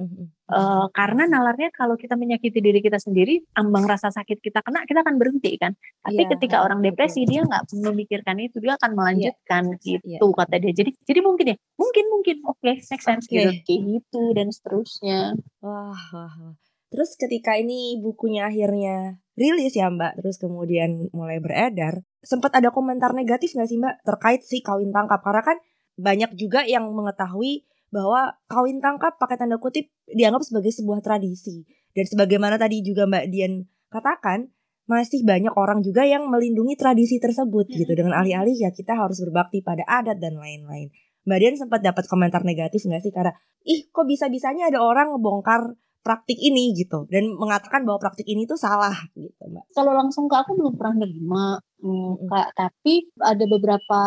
uh, 0.50 0.86
karena 0.94 1.26
nalarnya 1.26 1.74
kalau 1.74 1.98
kita 1.98 2.14
menyakiti 2.14 2.58
diri 2.62 2.78
kita 2.82 2.98
sendiri, 2.98 3.42
ambang 3.58 3.86
rasa 3.86 4.10
sakit 4.14 4.38
kita 4.38 4.62
kena, 4.62 4.86
kita 4.86 5.02
akan 5.02 5.18
berhenti 5.18 5.54
kan. 5.58 5.74
Tapi 6.02 6.22
yeah, 6.22 6.30
ketika 6.36 6.56
orang 6.62 6.82
depresi 6.82 7.26
dia 7.26 7.42
nggak 7.42 7.66
memikirkan 7.82 8.38
itu, 8.42 8.62
dia 8.62 8.78
akan 8.78 8.90
melanjutkan 8.94 9.62
yeah, 9.82 9.98
gitu 10.02 10.26
yeah. 10.26 10.36
kata 10.38 10.54
dia. 10.62 10.72
Jadi 10.74 10.90
jadi 11.02 11.20
mungkin 11.22 11.46
ya, 11.54 11.56
mungkin 11.78 12.04
mungkin 12.10 12.36
oke, 12.46 12.58
okay, 12.62 12.74
make 12.82 13.02
sense 13.02 13.26
okay. 13.26 13.34
gitu, 13.34 13.50
kayak 13.66 13.80
gitu 13.98 14.22
dan 14.34 14.48
seterusnya. 14.50 15.20
Wah, 15.62 16.00
wah, 16.14 16.32
wah. 16.32 16.54
Terus 16.86 17.18
ketika 17.18 17.58
ini 17.58 17.98
bukunya 17.98 18.46
akhirnya 18.46 19.18
rilis 19.34 19.74
ya 19.74 19.90
Mbak, 19.90 20.22
terus 20.22 20.38
kemudian 20.38 21.10
mulai 21.10 21.42
beredar, 21.42 22.00
sempat 22.22 22.54
ada 22.54 22.70
komentar 22.70 23.10
negatif 23.12 23.52
nggak 23.58 23.68
sih 23.68 23.78
Mbak 23.82 23.94
terkait 24.06 24.40
si 24.46 24.62
kawin 24.62 24.94
tangkap? 24.94 25.20
Karena 25.20 25.42
kan 25.42 25.58
banyak 25.96 26.36
juga 26.38 26.62
yang 26.62 26.86
mengetahui 26.92 27.64
bahwa 27.90 28.34
kawin 28.50 28.82
tangkap 28.82 29.16
pakai 29.16 29.38
tanda 29.38 29.56
kutip 29.56 29.90
dianggap 30.10 30.42
sebagai 30.42 30.72
sebuah 30.74 31.00
tradisi. 31.02 31.64
Dan 31.96 32.04
sebagaimana 32.04 32.60
tadi 32.60 32.84
juga 32.84 33.08
Mbak 33.08 33.26
Dian 33.32 33.64
katakan, 33.88 34.52
masih 34.86 35.26
banyak 35.26 35.50
orang 35.58 35.82
juga 35.82 36.06
yang 36.06 36.30
melindungi 36.30 36.78
tradisi 36.78 37.18
tersebut 37.18 37.66
gitu 37.74 37.90
dengan 37.90 38.22
alih-alih 38.22 38.54
ya 38.54 38.70
kita 38.70 38.94
harus 38.94 39.18
berbakti 39.18 39.58
pada 39.58 39.82
adat 39.82 40.22
dan 40.22 40.38
lain-lain. 40.38 40.94
Mbak 41.26 41.38
Dian 41.42 41.56
sempat 41.58 41.82
dapat 41.82 42.06
komentar 42.06 42.46
negatif 42.46 42.86
nggak 42.86 43.02
sih 43.02 43.10
karena 43.10 43.34
ih 43.66 43.90
kok 43.90 44.06
bisa-bisanya 44.06 44.70
ada 44.70 44.78
orang 44.78 45.10
ngebongkar 45.10 45.74
praktik 46.06 46.38
ini 46.38 46.70
gitu 46.78 47.10
dan 47.10 47.34
mengatakan 47.34 47.82
bahwa 47.82 47.98
praktik 47.98 48.30
ini 48.30 48.46
tuh 48.46 48.54
salah 48.54 48.94
gitu 49.18 49.42
mbak. 49.50 49.66
Kalau 49.74 49.90
langsung 49.90 50.30
ke 50.30 50.38
aku 50.38 50.54
belum 50.54 50.78
pernah 50.78 51.02
nerima 51.02 51.58
hmm, 51.82 52.30
kak, 52.30 52.48
tapi 52.54 53.10
ada 53.18 53.44
beberapa 53.50 54.00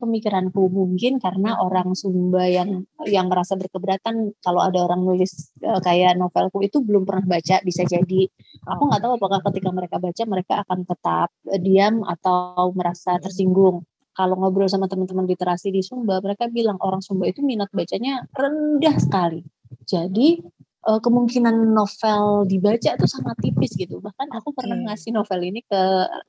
pemikiranku. 0.00 0.72
Mungkin 0.72 1.20
karena 1.20 1.60
orang 1.60 1.92
Sumba 1.92 2.48
yang 2.48 2.88
yang 3.04 3.28
merasa 3.28 3.60
berkeberatan 3.60 4.32
kalau 4.40 4.64
ada 4.64 4.80
orang 4.80 5.04
nulis 5.04 5.52
uh, 5.60 5.78
kayak 5.84 6.16
novelku 6.16 6.64
itu 6.64 6.80
belum 6.80 7.04
pernah 7.04 7.36
baca 7.36 7.60
bisa 7.60 7.84
jadi. 7.84 8.24
Aku 8.64 8.82
nggak 8.88 9.04
tahu 9.04 9.12
apakah 9.20 9.40
ketika 9.52 9.70
mereka 9.70 9.96
baca 10.00 10.22
mereka 10.24 10.54
akan 10.64 10.78
tetap 10.88 11.28
uh, 11.52 11.60
diam 11.60 12.00
atau 12.08 12.72
merasa 12.72 13.20
tersinggung. 13.20 13.84
Kalau 14.16 14.34
ngobrol 14.40 14.66
sama 14.66 14.88
teman-teman 14.88 15.28
literasi 15.28 15.68
di 15.68 15.84
Sumba 15.84 16.24
mereka 16.24 16.48
bilang 16.48 16.80
orang 16.80 17.04
Sumba 17.04 17.28
itu 17.28 17.44
minat 17.44 17.68
bacanya 17.70 18.24
rendah 18.32 18.96
sekali. 18.96 19.44
Jadi 19.84 20.40
uh, 20.86 21.00
kemungkinan 21.00 21.52
novel 21.72 22.48
dibaca 22.48 22.90
itu 22.96 23.06
sangat 23.08 23.36
tipis 23.40 23.72
gitu. 23.76 24.00
Bahkan 24.00 24.32
aku 24.32 24.56
pernah 24.56 24.78
ngasih 24.90 25.12
novel 25.12 25.40
ini 25.44 25.60
ke 25.64 25.80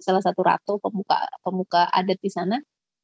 salah 0.02 0.24
satu 0.24 0.42
ratu 0.44 0.74
pemuka 0.82 1.18
pemuka 1.46 1.88
adat 1.92 2.20
di 2.20 2.32
sana. 2.32 2.58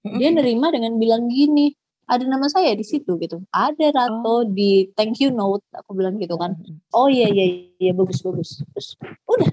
Dia 0.05 0.29
nerima 0.31 0.69
dengan 0.69 0.99
bilang 1.01 1.27
gini, 1.31 1.73
ada 2.07 2.23
nama 2.23 2.47
saya 2.47 2.71
di 2.73 2.85
situ 2.87 3.19
gitu. 3.19 3.43
Ada 3.51 3.91
ratu 3.91 4.41
oh. 4.41 4.47
di 4.47 4.87
thank 4.95 5.19
you 5.19 5.29
note. 5.29 5.63
Aku 5.75 5.91
bilang 5.91 6.15
gitu 6.15 6.39
kan. 6.39 6.55
Oh 6.95 7.11
iya 7.11 7.27
iya 7.27 7.67
iya 7.77 7.91
bagus 7.91 8.23
bagus. 8.23 8.63
Terus 8.71 8.95
udah 9.27 9.49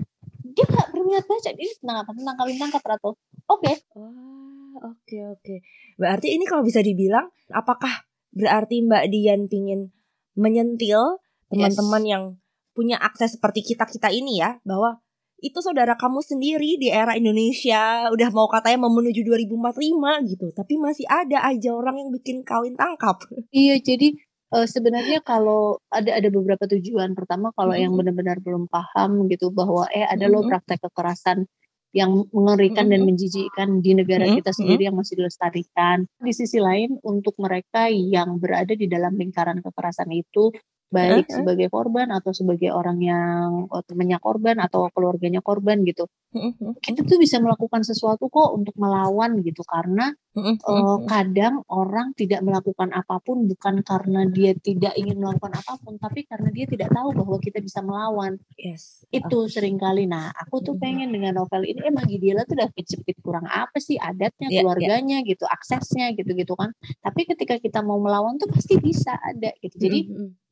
dia 0.55 0.65
gak 0.71 0.95
berminat 0.95 1.27
baca. 1.27 1.51
Dia 1.51 1.69
tentang 1.75 1.99
apa? 2.07 2.11
Tentang 2.15 2.37
kawin 2.39 2.57
tangkap 2.63 2.83
ratu. 2.87 3.19
Oke. 3.51 3.75
Okay. 3.75 3.75
Oh, 3.99 4.79
oke 4.95 5.19
oke. 5.35 5.55
Berarti 5.99 6.31
ini 6.31 6.47
kalau 6.47 6.63
bisa 6.63 6.79
dibilang, 6.79 7.27
apakah 7.51 8.07
berarti 8.31 8.87
Mbak 8.87 9.05
Dian 9.11 9.51
pingin 9.51 9.91
menyentil 10.39 11.19
teman-teman 11.51 12.03
yes. 12.03 12.11
yang 12.11 12.25
punya 12.75 12.99
akses 12.99 13.39
seperti 13.39 13.63
kita 13.63 13.87
kita 13.87 14.11
ini 14.11 14.43
ya 14.43 14.59
bahwa 14.67 14.99
itu 15.43 15.59
saudara 15.61 15.99
kamu 15.99 16.21
sendiri 16.23 16.79
di 16.79 16.89
era 16.93 17.19
Indonesia 17.19 18.09
udah 18.11 18.29
mau 18.31 18.47
katanya 18.47 18.87
mau 18.87 18.93
menuju 18.93 19.23
2045 19.27 20.31
gitu 20.31 20.47
tapi 20.55 20.79
masih 20.79 21.07
ada 21.11 21.45
aja 21.47 21.71
orang 21.75 22.01
yang 22.01 22.11
bikin 22.15 22.47
kawin 22.47 22.79
tangkap 22.79 23.19
iya 23.55 23.81
jadi 23.83 24.15
uh, 24.55 24.67
sebenarnya 24.69 25.21
kalau 25.27 25.83
ada 25.91 26.15
ada 26.15 26.29
beberapa 26.31 26.65
tujuan 26.71 27.19
pertama 27.19 27.51
kalau 27.59 27.75
mm 27.75 27.77
-hmm. 27.77 27.85
yang 27.85 27.93
benar-benar 27.99 28.39
belum 28.39 28.71
paham 28.71 29.27
gitu 29.27 29.51
bahwa 29.51 29.91
eh 29.91 30.07
ada 30.07 30.27
mm 30.27 30.31
-hmm. 30.31 30.33
loh 30.33 30.43
praktek 30.47 30.79
kekerasan 30.87 31.51
yang 31.95 32.27
mengerikan 32.35 32.91
mm 32.91 32.91
-hmm. 32.91 32.93
dan 32.99 33.01
menjijikkan 33.07 33.69
di 33.79 33.91
negara 33.95 34.27
mm 34.27 34.31
-hmm. 34.35 34.39
kita 34.43 34.51
sendiri 34.51 34.83
yang 34.91 34.99
masih 34.99 35.15
dilestarikan. 35.15 36.11
Di 36.19 36.33
sisi 36.35 36.59
lain, 36.59 36.99
untuk 37.07 37.39
mereka 37.39 37.87
yang 37.87 38.43
berada 38.43 38.75
di 38.75 38.91
dalam 38.91 39.15
lingkaran 39.15 39.63
kekerasan 39.63 40.11
itu, 40.11 40.51
baik 40.93 41.27
uh-huh. 41.27 41.43
sebagai 41.43 41.69
korban 41.73 42.09
atau 42.13 42.31
sebagai 42.31 42.71
orang 42.71 42.99
yang 43.03 43.67
oh, 43.71 43.83
temannya 43.83 44.19
korban 44.23 44.61
atau 44.63 44.89
keluarganya 44.93 45.41
korban 45.41 45.83
gitu 45.83 46.07
uh-huh. 46.35 46.77
kita 46.81 47.03
tuh 47.07 47.19
bisa 47.19 47.41
melakukan 47.41 47.83
sesuatu 47.83 48.27
kok 48.29 48.51
untuk 48.55 48.75
melawan 48.79 49.41
gitu 49.43 49.63
karena. 49.67 50.13
Uh, 50.37 50.99
kadang 51.07 51.63
orang 51.71 52.13
tidak 52.19 52.43
melakukan 52.43 52.91
apa 52.91 53.23
pun 53.23 53.47
bukan 53.47 53.81
karena 53.87 54.27
dia 54.29 54.53
tidak 54.59 54.95
ingin 54.99 55.23
melakukan 55.23 55.55
apa 55.55 55.79
pun 55.79 55.97
tapi 55.97 56.27
karena 56.27 56.51
dia 56.51 56.67
tidak 56.67 56.91
tahu 56.91 57.15
bahwa 57.15 57.39
kita 57.39 57.59
bisa 57.63 57.81
melawan. 57.81 58.39
Yes. 58.59 59.07
Itu 59.15 59.47
okay. 59.47 59.59
sering 59.59 59.79
kali. 59.79 60.11
Nah 60.11 60.35
aku 60.35 60.63
tuh 60.63 60.75
pengen 60.79 61.15
dengan 61.15 61.39
novel 61.39 61.65
ini 61.67 61.87
emang 61.87 62.07
Gideala 62.11 62.45
tuh 62.45 62.59
udah 62.59 62.71
kejepit 62.75 63.19
kurang 63.23 63.47
apa 63.47 63.79
sih 63.79 63.97
adatnya 63.97 64.51
yeah, 64.51 64.63
keluarganya 64.63 65.19
yeah. 65.23 65.31
gitu 65.31 65.45
aksesnya 65.47 66.15
gitu 66.19 66.35
gitu 66.35 66.55
kan. 66.59 66.75
Tapi 67.03 67.27
ketika 67.31 67.59
kita 67.63 67.81
mau 67.87 67.99
melawan 68.03 68.37
tuh 68.37 68.51
pasti 68.51 68.79
bisa 68.79 69.15
ada 69.23 69.55
gitu. 69.63 69.77
Jadi 69.79 70.01
uh-huh 70.11 70.45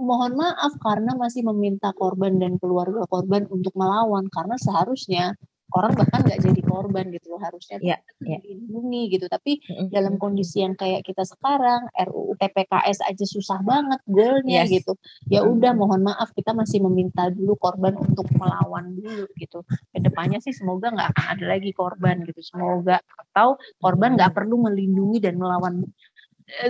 mohon 0.00 0.32
maaf 0.36 0.72
karena 0.80 1.12
masih 1.14 1.44
meminta 1.52 1.92
korban 1.92 2.40
dan 2.40 2.56
keluarga 2.56 3.04
korban 3.06 3.44
untuk 3.52 3.76
melawan 3.76 4.26
karena 4.32 4.56
seharusnya 4.56 5.36
orang 5.74 5.92
bahkan 5.94 6.20
nggak 6.26 6.40
jadi 6.42 6.60
korban 6.66 7.06
gitu 7.14 7.26
loh 7.34 7.40
harusnya 7.40 7.78
yeah, 7.82 7.98
yeah. 8.22 8.40
dilindungi 8.42 9.16
gitu 9.18 9.26
tapi 9.30 9.62
mm-hmm. 9.62 9.88
dalam 9.90 10.14
kondisi 10.18 10.62
yang 10.62 10.74
kayak 10.74 11.06
kita 11.06 11.22
sekarang 11.22 11.86
RUU 11.94 12.34
TPKS 12.38 13.06
aja 13.06 13.24
susah 13.26 13.58
banget 13.62 14.00
goalnya 14.06 14.66
yes. 14.66 14.82
gitu 14.82 14.92
ya 15.30 15.46
udah 15.46 15.72
mohon 15.74 16.02
maaf 16.02 16.34
kita 16.34 16.52
masih 16.56 16.82
meminta 16.82 17.30
dulu 17.30 17.54
korban 17.58 17.94
untuk 17.98 18.26
melawan 18.34 18.96
dulu 18.96 19.26
gitu 19.38 19.62
ke 19.66 19.98
depannya 20.02 20.42
sih 20.42 20.54
semoga 20.54 20.90
nggak 20.90 21.08
akan 21.14 21.26
ada 21.38 21.44
lagi 21.46 21.70
korban 21.70 22.22
gitu 22.26 22.40
semoga 22.42 22.98
atau 23.30 23.56
korban 23.78 24.18
nggak 24.18 24.34
perlu 24.34 24.58
melindungi 24.66 25.22
dan 25.22 25.38
melawan 25.38 25.86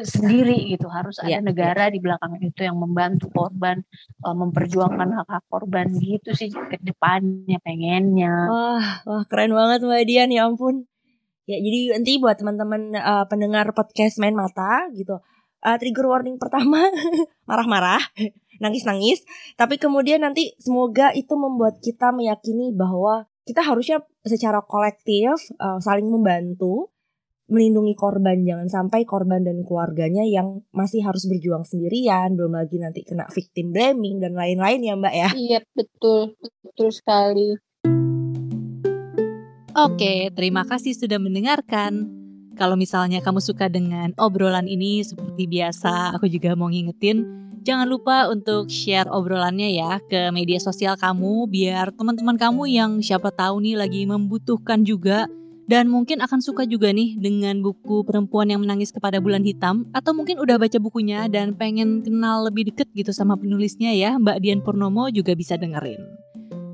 sendiri 0.04 0.70
gitu. 0.72 0.86
Harus 0.90 1.18
ada 1.20 1.38
yeah, 1.38 1.42
negara 1.42 1.88
yeah. 1.88 1.94
di 1.94 1.98
belakang 1.98 2.36
itu 2.40 2.60
yang 2.64 2.76
membantu 2.76 3.28
korban 3.32 3.82
uh, 4.24 4.36
memperjuangkan 4.36 5.08
hak 5.22 5.28
hak 5.28 5.44
korban 5.48 5.86
gitu 5.98 6.30
sih 6.36 6.52
ke 6.52 6.76
depannya 6.80 7.58
pengennya. 7.60 8.34
Wah 8.48 8.86
wah 9.04 9.22
keren 9.26 9.52
banget 9.52 9.84
mbak 9.84 10.04
Dian. 10.06 10.30
Ya 10.30 10.46
ampun. 10.46 10.86
Ya 11.48 11.58
jadi 11.58 11.98
nanti 11.98 12.20
buat 12.22 12.38
teman-teman 12.38 12.94
uh, 12.94 13.24
pendengar 13.26 13.70
podcast 13.74 14.22
main 14.22 14.36
mata 14.36 14.86
gitu 14.94 15.18
uh, 15.64 15.76
trigger 15.76 16.06
warning 16.08 16.36
pertama 16.40 16.88
marah-marah 17.48 18.00
nangis-nangis. 18.60 19.24
Tapi 19.56 19.80
kemudian 19.80 20.20
nanti 20.20 20.52
semoga 20.60 21.12
itu 21.16 21.32
membuat 21.36 21.80
kita 21.80 22.12
meyakini 22.12 22.72
bahwa 22.76 23.28
kita 23.48 23.64
harusnya 23.64 24.04
secara 24.22 24.60
kolektif 24.62 25.32
uh, 25.58 25.80
saling 25.80 26.06
membantu 26.06 26.92
melindungi 27.50 27.98
korban 27.98 28.46
jangan 28.46 28.70
sampai 28.70 29.02
korban 29.02 29.42
dan 29.42 29.66
keluarganya 29.66 30.22
yang 30.22 30.62
masih 30.70 31.02
harus 31.02 31.26
berjuang 31.26 31.66
sendirian 31.66 32.38
belum 32.38 32.54
lagi 32.54 32.78
nanti 32.78 33.02
kena 33.02 33.26
victim 33.34 33.74
blaming 33.74 34.22
dan 34.22 34.38
lain-lain 34.38 34.80
ya 34.80 34.94
mbak 34.94 35.14
ya 35.14 35.28
iya 35.34 35.60
betul 35.74 36.38
betul 36.64 36.88
sekali 36.94 37.58
Oke, 39.70 40.34
terima 40.34 40.66
kasih 40.66 40.98
sudah 40.98 41.22
mendengarkan. 41.22 42.10
Kalau 42.58 42.74
misalnya 42.74 43.22
kamu 43.22 43.38
suka 43.38 43.70
dengan 43.70 44.10
obrolan 44.18 44.66
ini 44.66 45.00
seperti 45.06 45.46
biasa, 45.46 46.10
aku 46.18 46.26
juga 46.26 46.58
mau 46.58 46.66
ngingetin 46.66 47.22
jangan 47.60 47.86
lupa 47.88 48.28
untuk 48.32 48.72
share 48.72 49.08
obrolannya 49.12 49.76
ya 49.76 50.00
ke 50.08 50.32
media 50.32 50.56
sosial 50.56 50.96
kamu 50.96 51.44
biar 51.48 51.92
teman-teman 51.92 52.36
kamu 52.40 52.62
yang 52.72 52.90
siapa 53.04 53.28
tahu 53.28 53.60
nih 53.60 53.76
lagi 53.76 54.08
membutuhkan 54.08 54.80
juga 54.80 55.28
dan 55.70 55.86
mungkin 55.86 56.18
akan 56.18 56.42
suka 56.42 56.66
juga 56.66 56.90
nih 56.90 57.14
dengan 57.14 57.62
buku 57.62 58.02
Perempuan 58.02 58.50
yang 58.50 58.58
Menangis 58.58 58.90
Kepada 58.90 59.22
Bulan 59.22 59.46
Hitam. 59.46 59.86
Atau 59.94 60.18
mungkin 60.18 60.42
udah 60.42 60.58
baca 60.58 60.82
bukunya 60.82 61.30
dan 61.30 61.54
pengen 61.54 62.02
kenal 62.02 62.50
lebih 62.50 62.74
deket 62.74 62.90
gitu 62.90 63.14
sama 63.14 63.38
penulisnya 63.38 63.94
ya 63.94 64.18
Mbak 64.18 64.42
Dian 64.42 64.60
Purnomo 64.66 65.06
juga 65.14 65.38
bisa 65.38 65.54
dengerin. 65.54 66.02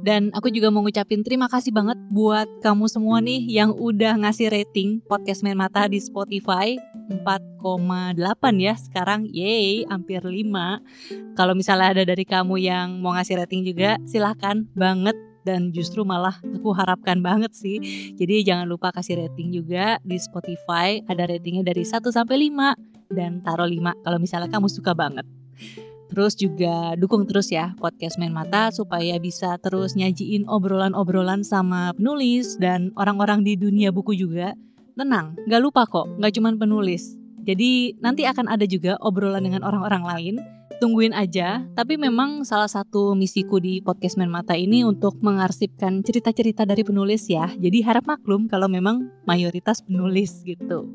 Dan 0.00 0.30
aku 0.32 0.54
juga 0.54 0.70
mau 0.70 0.87
ngucapin 0.87 1.26
terima 1.26 1.50
kasih 1.50 1.74
banget 1.74 1.98
buat 2.14 2.46
kamu 2.62 2.87
semua 2.87 3.18
nih 3.18 3.42
yang 3.50 3.74
udah 3.74 4.16
ngasih 4.22 4.54
rating 4.54 5.02
podcast 5.04 5.42
Main 5.42 5.59
Mata 5.59 5.85
di 5.90 6.00
Spotify. 6.00 6.78
4,8 7.11 8.14
ya 8.62 8.78
sekarang. 8.78 9.26
Yeay 9.28 9.85
hampir 9.90 10.22
5 10.22 11.35
kalau 11.37 11.59
misalnya 11.59 11.92
ada 11.92 12.02
dari 12.06 12.22
kamu 12.22 12.54
yang 12.62 13.02
mau 13.02 13.18
ngasih 13.18 13.44
rating 13.44 13.66
juga 13.66 13.98
silahkan 14.06 14.64
banget 14.78 15.18
dan 15.46 15.70
justru 15.70 16.02
malah 16.02 16.35
aku 16.42 16.74
harapkan 16.74 17.22
banget 17.22 17.54
sih. 17.54 17.78
Jadi 18.18 18.42
jangan 18.42 18.66
lupa 18.66 18.90
kasih 18.90 19.22
rating 19.22 19.54
juga 19.54 20.02
di 20.02 20.18
Spotify. 20.18 20.98
Ada 21.06 21.30
ratingnya 21.30 21.62
dari 21.62 21.87
1 21.87 22.02
sampai 22.11 22.50
5 22.50 23.14
dan 23.14 23.38
taruh 23.46 23.70
5 23.70 24.02
kalau 24.02 24.18
misalnya 24.18 24.50
kamu 24.50 24.66
suka 24.66 24.90
banget. 24.90 25.22
Terus 26.06 26.38
juga 26.38 26.94
dukung 26.94 27.26
terus 27.26 27.50
ya 27.50 27.74
podcast 27.78 28.18
Main 28.18 28.35
Mata 28.35 28.70
supaya 28.70 29.18
bisa 29.18 29.59
terus 29.59 29.98
nyajiin 29.98 30.46
obrolan-obrolan 30.46 31.42
sama 31.42 31.94
penulis 31.94 32.54
dan 32.59 32.94
orang-orang 32.94 33.42
di 33.42 33.59
dunia 33.59 33.90
buku 33.90 34.14
juga. 34.14 34.54
Tenang, 34.96 35.37
gak 35.44 35.61
lupa 35.61 35.85
kok, 35.85 36.09
gak 36.16 36.32
cuman 36.32 36.56
penulis. 36.56 37.25
Jadi 37.46 37.94
nanti 38.02 38.26
akan 38.26 38.50
ada 38.50 38.66
juga 38.66 38.98
obrolan 38.98 39.46
dengan 39.46 39.62
orang-orang 39.62 40.02
lain 40.02 40.35
tungguin 40.76 41.16
aja. 41.16 41.64
Tapi 41.72 41.96
memang 41.96 42.44
salah 42.44 42.68
satu 42.68 43.16
misiku 43.16 43.62
di 43.62 43.80
podcast 43.80 44.20
Men 44.20 44.28
Mata 44.28 44.52
ini 44.59 44.85
untuk 44.85 45.16
mengarsipkan 45.24 46.04
cerita-cerita 46.04 46.68
dari 46.68 46.85
penulis 46.85 47.30
ya. 47.30 47.48
Jadi 47.56 47.80
harap 47.80 48.04
maklum 48.04 48.50
kalau 48.50 48.68
memang 48.68 49.09
mayoritas 49.24 49.80
penulis 49.80 50.44
gitu. 50.44 50.90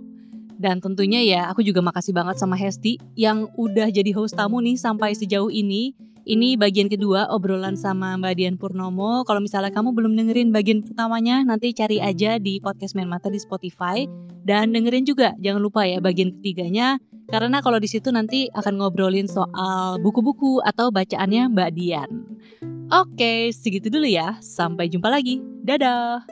Dan 0.61 0.77
tentunya 0.77 1.25
ya 1.25 1.49
aku 1.49 1.65
juga 1.65 1.81
makasih 1.81 2.13
banget 2.13 2.37
sama 2.37 2.53
Hesti 2.53 3.01
yang 3.17 3.49
udah 3.57 3.89
jadi 3.89 4.13
host 4.13 4.37
tamu 4.37 4.61
nih 4.61 4.77
sampai 4.77 5.17
sejauh 5.17 5.49
ini. 5.49 5.97
Ini 6.21 6.53
bagian 6.53 6.85
kedua 6.85 7.29
obrolan 7.33 7.73
sama 7.73 8.13
Mbak 8.17 8.33
Dian 8.37 8.55
Purnomo. 8.61 9.25
Kalau 9.25 9.41
misalnya 9.41 9.73
kamu 9.73 9.97
belum 9.97 10.13
dengerin 10.13 10.53
bagian 10.53 10.85
pertamanya, 10.85 11.41
nanti 11.41 11.73
cari 11.73 11.97
aja 11.97 12.37
di 12.37 12.61
podcast 12.61 12.93
Men 12.93 13.09
Mata 13.09 13.33
di 13.33 13.41
Spotify. 13.41 14.05
Dan 14.45 14.73
dengerin 14.73 15.05
juga, 15.05 15.33
jangan 15.41 15.61
lupa 15.61 15.85
ya 15.85 15.97
bagian 15.97 16.33
ketiganya 16.37 17.01
karena 17.31 17.63
kalau 17.63 17.79
di 17.79 17.87
situ 17.87 18.11
nanti 18.11 18.51
akan 18.51 18.83
ngobrolin 18.83 19.25
soal 19.25 19.95
buku-buku 20.03 20.59
atau 20.67 20.91
bacaannya 20.91 21.47
Mbak 21.55 21.69
Dian. 21.79 22.11
Oke, 22.91 23.55
segitu 23.55 23.87
dulu 23.87 24.03
ya. 24.03 24.35
Sampai 24.43 24.91
jumpa 24.91 25.07
lagi. 25.07 25.39
Dadah. 25.63 26.27